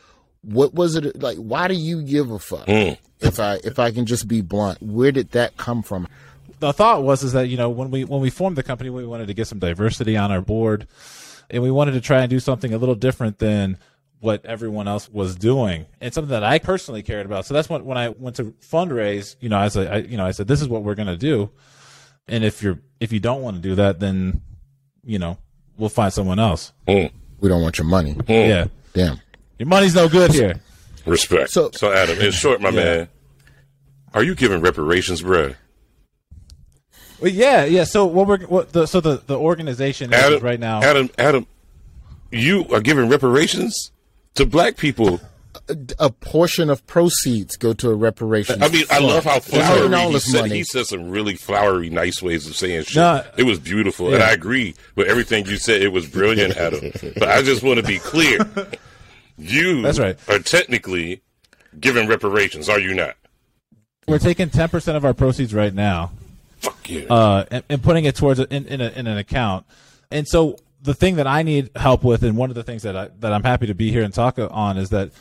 [0.43, 1.39] what was it like?
[1.39, 2.67] Why do you give a fuck?
[2.67, 2.99] Mm.
[3.21, 6.09] If I if I can just be blunt, where did that come from?
[6.61, 9.07] The thought was is that you know when we when we formed the company, we
[9.07, 10.87] wanted to get some diversity on our board,
[11.51, 13.79] and we wanted to try and do something a little different than
[14.21, 17.47] what everyone else was doing and something that I personally cared about.
[17.47, 20.27] So that's when when I went to fundraise, you know, I said, I, you know,
[20.27, 21.51] I said, this is what we're going to do.
[22.27, 24.43] And if you're, if you don't want to do that, then,
[25.05, 25.39] you know,
[25.79, 26.73] we'll find someone else.
[26.87, 27.11] Mm.
[27.41, 28.17] We don't want your money.
[28.27, 28.67] Yeah.
[28.93, 29.21] Damn.
[29.59, 30.61] Your money's no good here.
[31.07, 31.51] Respect.
[31.51, 32.75] So, so Adam, in short, my Yeah.
[32.85, 33.09] man,
[34.15, 35.55] are you giving reparations, bruh?
[37.21, 37.85] Well, yeah, yeah.
[37.85, 40.83] So what we're, what the, so the, the organization is Adam, right now.
[40.83, 41.47] Adam, Adam,
[42.31, 43.91] you are giving reparations
[44.35, 45.21] to black people.
[45.69, 48.63] A, a portion of proceeds go to a reparations.
[48.63, 50.43] I mean, I love how flowery all he said.
[50.43, 50.57] money.
[50.57, 52.97] He said some really flowery, nice ways of saying shit.
[52.97, 53.25] No.
[53.37, 55.83] it was beautiful, and I agree with everything you said.
[55.83, 56.93] It was brilliant, Adam.
[57.19, 58.39] but I just want to be clear:
[59.39, 60.19] you That's right.
[60.29, 61.23] are technically
[61.79, 63.17] giving reparations, are you not?
[64.07, 66.13] We're taking ten percent of our proceeds right now,
[66.59, 67.05] Fuck yeah.
[67.11, 69.67] uh, and, and putting it towards a, in in, a, in an account.
[70.11, 72.97] And so the thing that I need help with, and one of the things that
[72.97, 75.13] I that I'm happy to be here and talk on, is that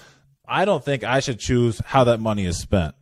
[0.48, 2.96] I don't think I should choose how that money is spent.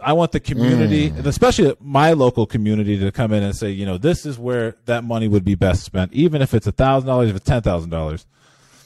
[0.00, 3.86] I want the community, and especially my local community, to come in and say, you
[3.86, 7.06] know, this is where that money would be best spent, even if it's a thousand
[7.06, 8.26] dollars, if it's ten thousand dollars.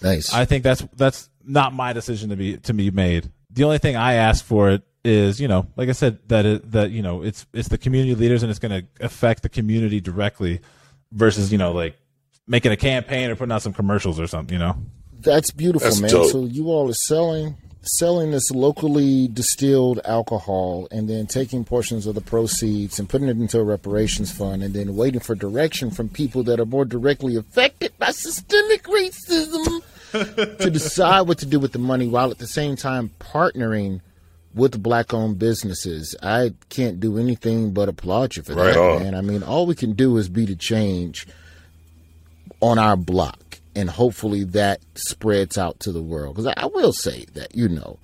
[0.03, 0.35] Nice.
[0.35, 3.31] I think that's that's not my decision to be to be made.
[3.51, 6.73] The only thing I ask for it is, you know, like I said, that it,
[6.73, 10.01] that you know, it's it's the community leaders and it's going to affect the community
[10.01, 10.61] directly,
[11.13, 11.97] versus you know, like
[12.47, 14.53] making a campaign or putting out some commercials or something.
[14.55, 14.77] You know,
[15.21, 16.11] That's beautiful, That's man.
[16.11, 16.31] dope.
[16.31, 17.57] So you all are selling
[17.89, 23.37] selling this locally distilled alcohol and then taking portions of the proceeds and putting it
[23.37, 27.37] into a reparations fund and then waiting for direction from people that are more directly
[27.37, 29.83] affected by systemic racism
[30.25, 34.01] to decide what to do with the money while at the same time partnering
[34.55, 36.17] with black owned businesses.
[36.23, 39.03] I can't do anything but applaud you for Right that, on.
[39.03, 39.15] man.
[39.15, 41.27] I mean, all we can do is be the change
[42.61, 46.35] on our block, and hopefully that spreads out to the world.
[46.37, 47.99] Because I, I will say that, you know,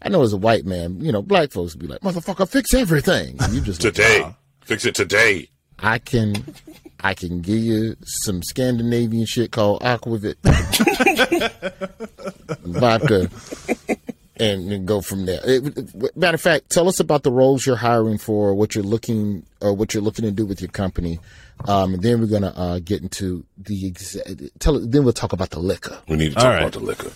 [0.00, 3.36] I know as a white man, you know, black folks be like, "Motherfucker, fix everything."
[3.40, 5.50] And you just like, Today, "Wow." fix it today.
[5.80, 6.34] I can,
[7.00, 10.36] I can give you some Scandinavian shit called aquavit
[12.64, 13.28] vodka,
[14.40, 15.40] and then go from there.
[15.44, 19.44] It- matter of fact, tell us about the roles you're hiring for, what you're looking,
[19.60, 21.18] or what you're looking to do with your company,
[21.66, 24.78] um, and then we're gonna uh, get into the exa- tell.
[24.78, 25.98] Then we'll talk about the liquor.
[26.08, 26.58] We need to talk right.
[26.60, 27.10] about the liquor.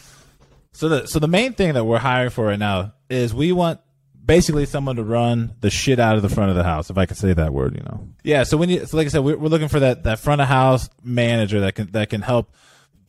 [0.72, 3.80] so the so the main thing that we're hiring for right now is we want
[4.24, 7.06] basically someone to run the shit out of the front of the house, if I
[7.06, 8.08] can say that word, you know.
[8.22, 8.44] Yeah.
[8.44, 10.48] So when you, so like I said, we're, we're looking for that that front of
[10.48, 12.52] house manager that can that can help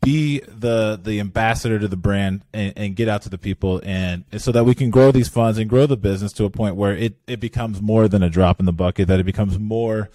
[0.04, 4.26] be the the ambassador to the brand and, and get out to the people and,
[4.38, 6.96] so that we can grow these funds and grow the business to a point where
[6.96, 10.10] it, it becomes more than a drop in the bucket that it becomes more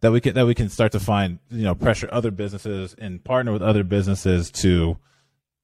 [0.00, 3.22] that we can that we can start to find you know pressure other businesses and
[3.22, 4.96] partner with other businesses to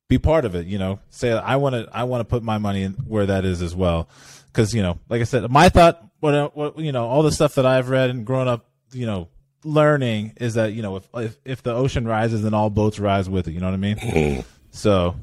[0.09, 2.59] be part of it you know say i want to i want to put my
[2.59, 4.09] money in where that is as well
[4.55, 7.33] because you know like i said my thought what, uh, what you know all the
[7.33, 9.29] stuff that i've read and grown up you know
[9.65, 13.29] learning is that you know if if, if the ocean rises then all boats rise
[13.29, 15.17] with it you know what i mean so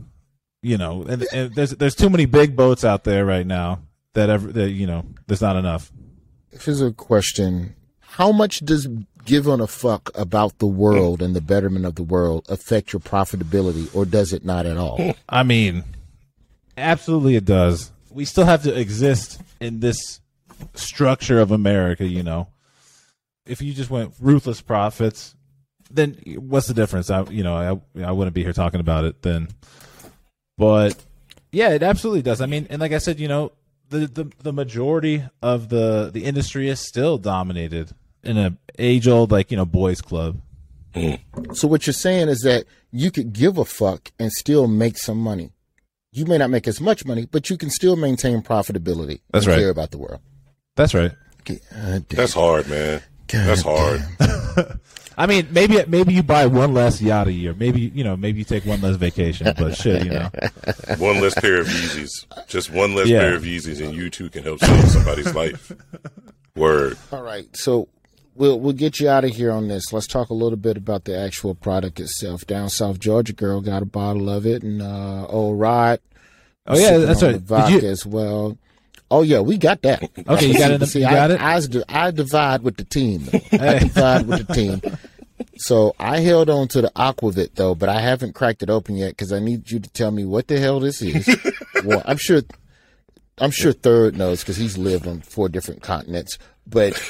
[0.61, 3.79] you know and, and there's there's too many big boats out there right now
[4.13, 5.91] that ever that you know there's not enough
[6.59, 8.87] here's a question: How much does
[9.25, 13.93] giving a fuck about the world and the betterment of the world affect your profitability,
[13.95, 15.15] or does it not at all?
[15.29, 15.83] I mean,
[16.77, 17.90] absolutely it does.
[18.11, 20.19] We still have to exist in this
[20.73, 22.47] structure of America, you know.
[23.45, 25.35] If you just went ruthless profits,
[25.89, 27.09] then what's the difference?
[27.09, 29.49] I, you know, I, I wouldn't be here talking about it then.
[30.57, 31.03] But
[31.51, 32.41] yeah, it absolutely does.
[32.41, 33.51] I mean, and like I said, you know,
[33.89, 37.93] the the, the majority of the the industry is still dominated
[38.23, 40.41] in a age old like you know boys club.
[41.53, 45.17] So what you're saying is that you could give a fuck and still make some
[45.17, 45.51] money.
[46.13, 49.21] You may not make as much money, but you can still maintain profitability.
[49.31, 49.59] That's and right.
[49.61, 50.19] Care about the world.
[50.75, 51.11] That's right.
[51.49, 53.01] Uh, That's hard, man.
[53.27, 54.03] That's hard.
[55.17, 57.53] I mean, maybe maybe you buy one less yacht a year.
[57.53, 59.53] Maybe you know, maybe you take one less vacation.
[59.57, 60.29] But shit, you know,
[60.97, 62.25] One less pair of Yeezys.
[62.47, 63.19] Just one less Yeah.
[63.21, 65.71] pair of Yeezys, and you too can help save somebody's life.
[66.55, 66.97] Word.
[67.11, 67.87] All right, so
[68.35, 69.91] we'll we'll get you out of here on this.
[69.93, 72.45] Let's talk a little bit about the actual product itself.
[72.45, 75.99] Down South Georgia girl got a bottle of it, and uh, old Rod.
[76.67, 77.35] Oh, yeah, that's right.
[77.37, 78.57] Vodka you- as well.
[79.09, 80.03] Oh yeah, we got that.
[80.27, 81.41] Okay, you got it See, you I, got it?
[81.41, 83.27] I, s- I divide with the team.
[83.51, 84.81] I divide with the team.
[85.57, 89.09] So I held on to the Aquavit though, but I haven't cracked it open yet
[89.09, 91.27] because I need you to tell me what the hell this is.
[91.83, 92.41] well, I'm sure,
[93.37, 96.37] I'm sure Third knows because he's lived on four different continents.
[96.67, 97.01] But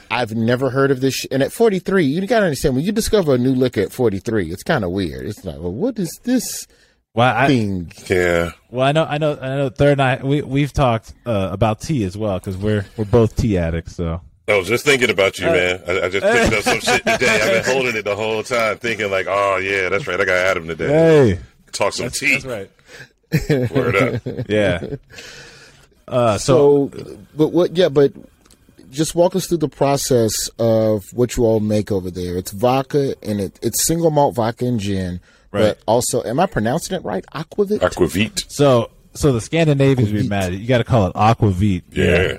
[0.10, 1.14] I've never heard of this.
[1.14, 3.92] Sh- and at 43, you got to understand when you discover a new liquor at
[3.92, 5.26] 43, it's kind of weird.
[5.26, 6.66] It's like, well, what is this
[7.12, 7.92] well, I, thing?
[8.08, 8.52] Yeah.
[8.70, 9.68] well, I know, I know, I know.
[9.68, 13.58] Third night, we we've talked uh, about tea as well because we're we're both tea
[13.58, 13.96] addicts.
[13.96, 15.82] So I was just thinking about you, man.
[15.88, 17.40] I, I just picked up some shit today.
[17.42, 20.20] I've been holding it the whole time, thinking like, oh yeah, that's right.
[20.20, 20.86] I got Adam today.
[21.34, 21.38] Hey.
[21.72, 22.38] talk some tea.
[22.38, 22.70] that's right.
[23.70, 24.22] Word up.
[24.48, 24.96] Yeah.
[26.06, 27.76] Uh, so, so, but what?
[27.76, 28.12] Yeah, but
[28.90, 32.36] just walk us through the process of what you all make over there.
[32.36, 35.20] It's vodka and it, it's single malt vodka and gin,
[35.52, 35.60] Right.
[35.62, 37.24] but also, am I pronouncing it right?
[37.34, 37.78] Aquavit.
[37.80, 38.50] Aquavit.
[38.50, 40.54] so so the Scandinavians would be mad.
[40.54, 41.82] You got to call it aquavit.
[41.90, 42.38] Yeah.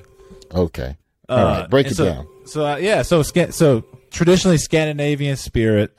[0.54, 0.98] Okay.
[1.28, 2.28] Uh, All right, break it so, down.
[2.46, 5.96] So uh, yeah, so so traditionally Scandinavian spirit,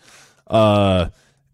[0.46, 1.08] uh,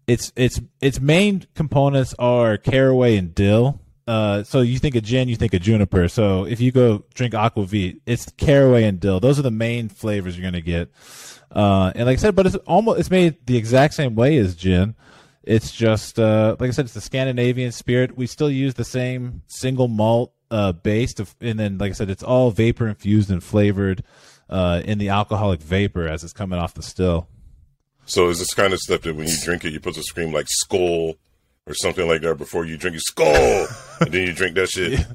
[0.07, 3.79] its its its main components are caraway and dill.
[4.09, 6.07] Uh, so you think of gin, you think of juniper.
[6.07, 9.19] So if you go drink aquavit, it's caraway and dill.
[9.19, 10.89] Those are the main flavors you're gonna get.
[11.51, 14.55] Uh, and like I said, but it's almost it's made the exact same way as
[14.55, 14.95] gin.
[15.43, 18.17] It's just uh, like I said, it's the Scandinavian spirit.
[18.17, 22.23] We still use the same single malt uh, base, and then like I said, it's
[22.23, 24.03] all vapor infused and flavored
[24.49, 27.27] uh, in the alcoholic vapor as it's coming off the still.
[28.05, 30.33] So is this kind of stuff that when you drink it, you put to scream
[30.33, 31.13] like skull
[31.69, 33.67] or something like that before you drink it, skull,
[34.01, 35.05] and then you drink that shit.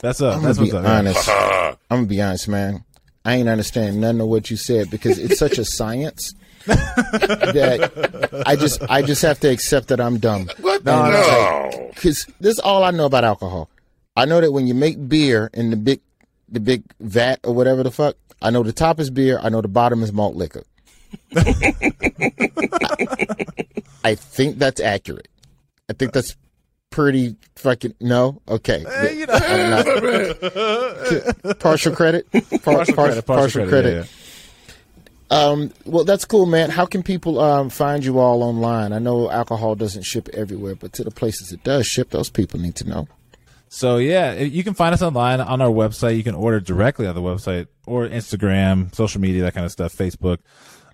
[0.00, 0.92] That's uh, I'm that's gonna be what's up.
[0.98, 1.26] honest.
[1.26, 2.84] Ha I'm gonna be honest, man.
[3.24, 6.34] I ain't understand none of what you said because it's such a science
[6.66, 10.50] that I just I just have to accept that I'm dumb.
[10.60, 10.84] What?
[10.84, 11.90] No, No.
[11.94, 13.70] because this is all I know about alcohol.
[14.16, 16.00] I know that when you make beer in the big
[16.50, 19.38] the big vat or whatever the fuck, I know the top is beer.
[19.42, 20.64] I know the bottom is malt liquor.
[24.04, 25.28] I think that's accurate.
[25.88, 26.36] I think that's
[26.90, 28.40] pretty fucking no.
[28.48, 29.84] Okay, you I'm
[31.58, 32.30] partial credit.
[32.32, 34.08] Par- Partial par- credit, partial credit,
[35.30, 36.70] yeah, Um, well, that's cool, man.
[36.70, 38.92] How can people um, find you all online?
[38.92, 42.60] I know alcohol doesn't ship everywhere, but to the places it does ship, those people
[42.60, 43.08] need to know.
[43.68, 46.16] So yeah, you can find us online on our website.
[46.16, 49.92] You can order directly on the website or Instagram, social media, that kind of stuff,
[49.94, 50.38] Facebook.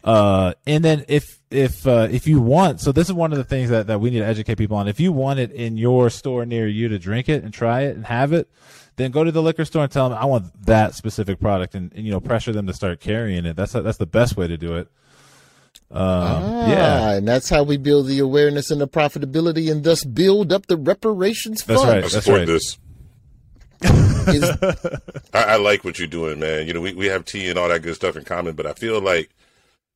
[0.02, 3.44] Uh, and then if if uh, if you want, so this is one of the
[3.44, 4.88] things that, that we need to educate people on.
[4.88, 7.96] If you want it in your store near you to drink it and try it
[7.96, 8.50] and have it,
[8.96, 11.92] then go to the liquor store and tell them I want that specific product, and,
[11.92, 13.56] and you know pressure them to start carrying it.
[13.56, 14.88] That's that's the best way to do it.
[15.92, 20.04] Um, ah, yeah, and that's how we build the awareness and the profitability, and thus
[20.04, 21.78] build up the reparations fund.
[21.78, 22.04] That's right.
[22.04, 22.46] I That's right.
[22.46, 22.78] this.
[24.28, 24.58] Is-
[25.34, 26.68] I, I like what you're doing, man.
[26.68, 28.72] You know, we, we have tea and all that good stuff in common, but I
[28.74, 29.30] feel like,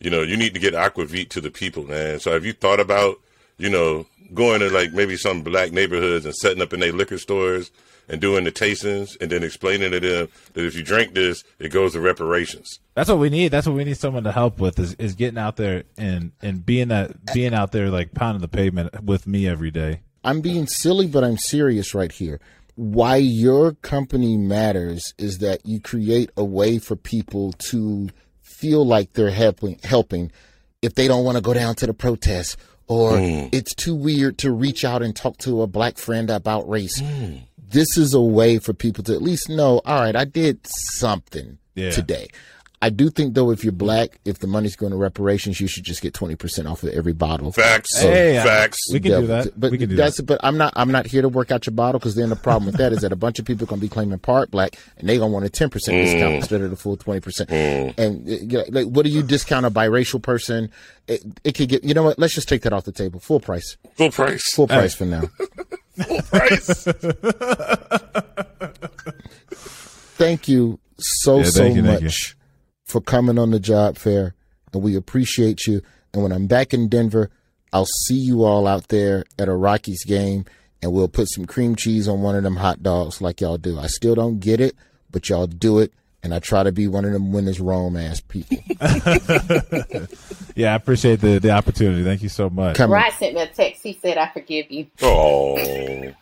[0.01, 2.21] you know, you need to get Aquavit to the people, man.
[2.21, 3.17] So have you thought about,
[3.59, 7.19] you know, going to like maybe some black neighborhoods and setting up in their liquor
[7.19, 7.71] stores
[8.09, 11.71] and doing the tastings and then explaining to them that if you drink this, it
[11.71, 12.81] goes to reparations.
[12.95, 13.49] That's what we need.
[13.49, 16.65] That's what we need someone to help with is, is getting out there and, and
[16.65, 20.01] being that being out there like pounding the pavement with me every day.
[20.23, 22.41] I'm being silly, but I'm serious right here.
[22.77, 28.09] Why your company matters is that you create a way for people to
[28.65, 30.33] feel like they're helping helping
[30.81, 32.57] if they don't want to go down to the protest
[32.87, 33.51] or Mm.
[33.53, 37.03] it's too weird to reach out and talk to a black friend about race.
[37.59, 41.59] This is a way for people to at least know, all right, I did something
[41.75, 41.91] Yeah.
[41.91, 42.29] today.
[42.85, 45.85] I do think though, if you're black, if the money's going to reparations, you should
[45.85, 47.51] just get twenty percent off of every bottle.
[47.51, 47.99] Facts.
[47.99, 48.77] So- Hey, Facts.
[48.93, 49.59] we can do that.
[49.59, 50.25] But we can do that's that.
[50.25, 52.67] but I'm not I'm not here to work out your bottle because then the problem
[52.67, 54.77] with that is that a bunch of people are going to be claiming part black
[54.99, 57.51] and they are gonna want a ten percent discount instead of the full twenty percent.
[57.51, 60.71] And uh, you know, like, what do you discount a biracial person?
[61.09, 62.19] It, it could get you know what?
[62.19, 63.19] Let's just take that off the table.
[63.19, 63.79] Full price.
[63.95, 64.55] Full price.
[64.55, 65.23] Full price for now.
[66.07, 66.85] Full price.
[70.17, 72.37] Thank you so Yeah, so thank you, thank much
[72.95, 74.37] for coming on the job fair,
[74.73, 75.83] and we appreciate you.
[76.13, 77.29] And when I'm back in Denver,
[77.73, 80.45] I'll see you all out there at a Rockies game,
[80.81, 83.81] and we'll put some cream cheese on one of them hot dogs like y'all do.
[83.81, 84.77] I still don't get it,
[85.11, 85.93] but y'all do it,
[86.23, 88.59] and I try to be one of them winners Rome ass people.
[90.57, 92.05] Yeah, I appreciate the the opportunity.
[92.05, 92.77] Thank you so much.
[92.77, 93.83] Come Rod sent me a text.
[93.83, 94.87] He said, I forgive you.
[95.03, 96.13] Oh.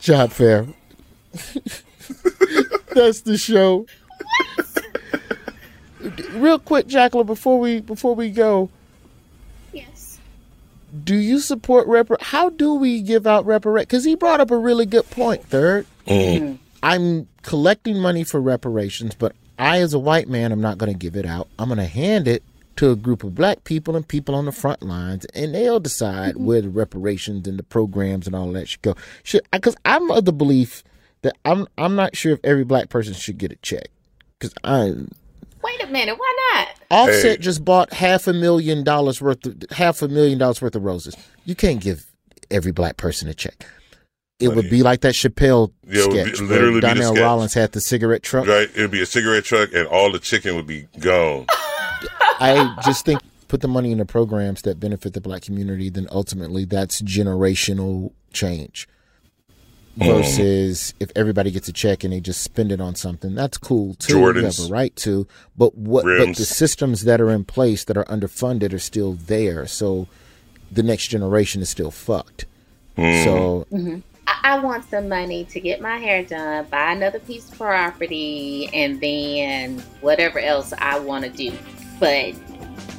[0.00, 0.66] job fair.
[2.94, 3.84] That's the show.
[6.32, 8.70] Real quick, Jacqueline, before we before we go,
[9.72, 10.18] Yes.
[11.04, 12.20] do you support repar?
[12.20, 13.80] How do we give out repara?
[13.80, 15.44] Because he brought up a really good point.
[15.44, 16.56] Third, mm-hmm.
[16.82, 20.98] I'm collecting money for reparations, but I, as a white man, I'm not going to
[20.98, 21.48] give it out.
[21.58, 22.42] I'm going to hand it
[22.76, 26.34] to a group of black people and people on the front lines, and they'll decide
[26.34, 26.44] mm-hmm.
[26.44, 28.94] where the reparations and the programs and all that should go.
[29.22, 30.84] Should because I'm of the belief
[31.22, 33.88] that I'm I'm not sure if every black person should get a check
[34.38, 34.92] because I
[35.66, 36.16] Wait a minute.
[36.18, 36.68] Why not?
[36.90, 40.84] Offset just bought half a million dollars worth of half a million dollars worth of
[40.84, 41.16] roses.
[41.44, 42.06] You can't give
[42.50, 43.66] every black person a check.
[44.38, 46.80] It would be like that Chappelle Yeah, it would be- sketch literally where be the
[46.94, 47.22] Donnell sketch.
[47.22, 48.46] Rawlings had the cigarette truck.
[48.46, 48.68] Right?
[48.74, 51.46] It would be a cigarette truck and all the chicken would be gone.
[52.38, 56.64] I just think put the money into programs that benefit the black community, then ultimately
[56.66, 58.86] that's generational change.
[59.98, 60.06] Mm.
[60.14, 63.94] Versus if everybody gets a check and they just spend it on something, that's cool
[63.94, 64.18] too.
[64.18, 64.58] You Jordans.
[64.58, 65.26] have a right to.
[65.56, 69.66] But what but the systems that are in place that are underfunded are still there.
[69.66, 70.06] So
[70.70, 72.44] the next generation is still fucked.
[72.98, 73.24] Mm.
[73.24, 73.66] So
[74.26, 78.68] I, I want some money to get my hair done, buy another piece of property,
[78.74, 81.56] and then whatever else I want to do.
[81.98, 82.34] But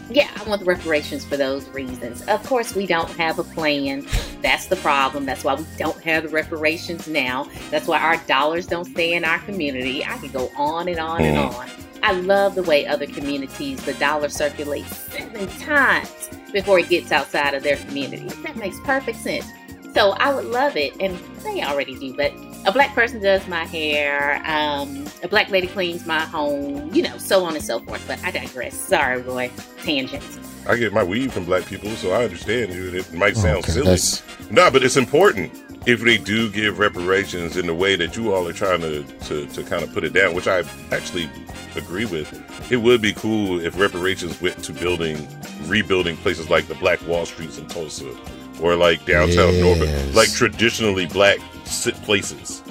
[0.09, 2.21] yeah, I want the reparations for those reasons.
[2.23, 4.05] Of course, we don't have a plan.
[4.41, 5.25] That's the problem.
[5.25, 7.49] That's why we don't have the reparations now.
[7.69, 10.05] That's why our dollars don't stay in our community.
[10.05, 11.53] I could go on and on and mm.
[11.57, 11.69] on.
[12.03, 17.53] I love the way other communities, the dollar circulates seven times before it gets outside
[17.53, 18.29] of their community.
[18.43, 19.45] That makes perfect sense.
[19.93, 22.15] So I would love it, and they already do.
[22.15, 22.31] But
[22.65, 27.17] a black person does my hair, um, a black lady cleans my home, you know,
[27.17, 28.03] so on and so forth.
[28.07, 28.75] But I digress.
[28.75, 29.49] Sorry, Roy.
[29.83, 30.39] Tangents.
[30.67, 32.89] I get my weed from black people, so I understand you.
[32.93, 33.85] It might sound Okay, silly.
[33.85, 35.53] that's- No, but it's important
[35.85, 39.45] if they do give reparations in the way that you all are trying to, to,
[39.47, 41.29] to kind of put it down, which I actually
[41.77, 42.29] agree with.
[42.69, 45.25] It would be cool if reparations went to building,
[45.67, 48.13] rebuilding places like the Black Wall Streets in Tulsa
[48.61, 49.61] or like downtown Yes.
[49.63, 52.63] Norfolk, like traditionally black sit places.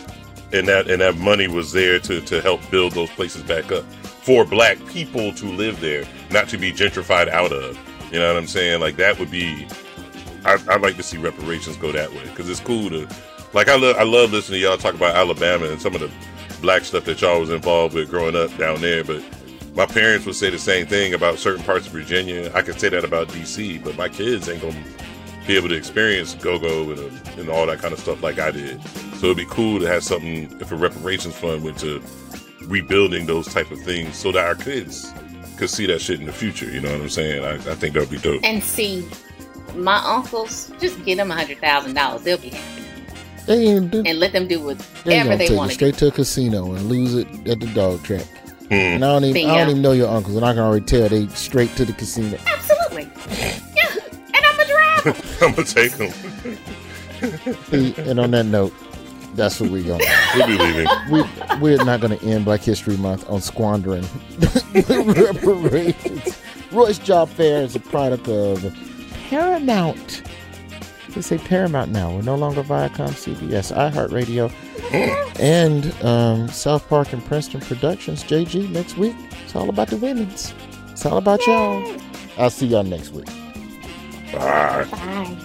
[0.53, 3.85] And that and that money was there to, to help build those places back up
[3.85, 7.79] for black people to live there, not to be gentrified out of.
[8.13, 8.81] You know what I'm saying?
[8.81, 9.67] Like that would be.
[10.45, 13.09] I, I'd like to see reparations go that way because it's cool to,
[13.53, 16.11] like I love I love listening to y'all talk about Alabama and some of the
[16.61, 19.03] black stuff that y'all was involved with growing up down there.
[19.03, 19.23] But
[19.75, 22.51] my parents would say the same thing about certain parts of Virginia.
[22.55, 24.85] I could say that about DC, but my kids ain't gonna
[25.47, 28.51] be able to experience go-go and, uh, and all that kind of stuff like I
[28.51, 28.83] did.
[29.19, 32.03] So it'd be cool to have something if a reparations fund went to
[32.65, 35.13] rebuilding those type of things so that our kids
[35.57, 36.71] could see that shit in the future.
[36.71, 37.45] You know what I'm saying?
[37.45, 38.43] I, I think that would be dope.
[38.45, 39.09] And see,
[39.75, 42.23] my uncles, just get them a hundred thousand dollars.
[42.23, 42.83] They'll be happy,
[43.47, 45.71] they ain't do, and let them do they ain't whatever gonna they take you want
[45.71, 48.27] to straight to a casino and lose it at the dog track.
[48.69, 48.75] Hmm.
[48.75, 51.09] And I don't even I don't even know your uncles, and I can already tell
[51.09, 52.39] they straight to the casino.
[52.47, 53.09] Absolutely.
[53.39, 53.59] Yeah,
[53.93, 53.96] and
[55.43, 56.05] I'm a driver.
[56.05, 58.09] I'm gonna take him.
[58.09, 58.73] And on that note,
[59.35, 60.87] that's what we're going to We'll be leaving.
[61.11, 61.23] we,
[61.61, 64.07] We're not going to end Black History Month on squandering
[64.75, 66.43] reparations.
[66.73, 68.75] Roy's Job Fair is a product of
[69.29, 70.23] Paramount.
[71.11, 72.15] They say Paramount now.
[72.15, 74.53] We're no longer Viacom, CBS, iHeartRadio,
[75.41, 78.23] and um, South Park and Princeton Productions.
[78.25, 80.53] JG, next week, it's all about the women's.
[80.91, 81.97] It's all about y'all.
[82.39, 83.29] I'll see y'all next week.
[84.33, 84.85] Bye.
[84.91, 85.37] Bye.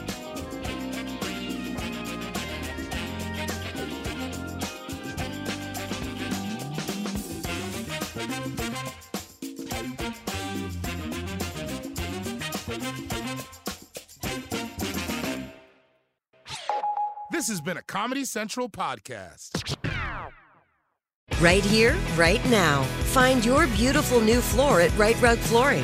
[17.32, 19.76] This has been a Comedy Central podcast.
[21.40, 22.84] Right here, right now.
[23.14, 25.84] Find your beautiful new floor at Rite Rug Flooring.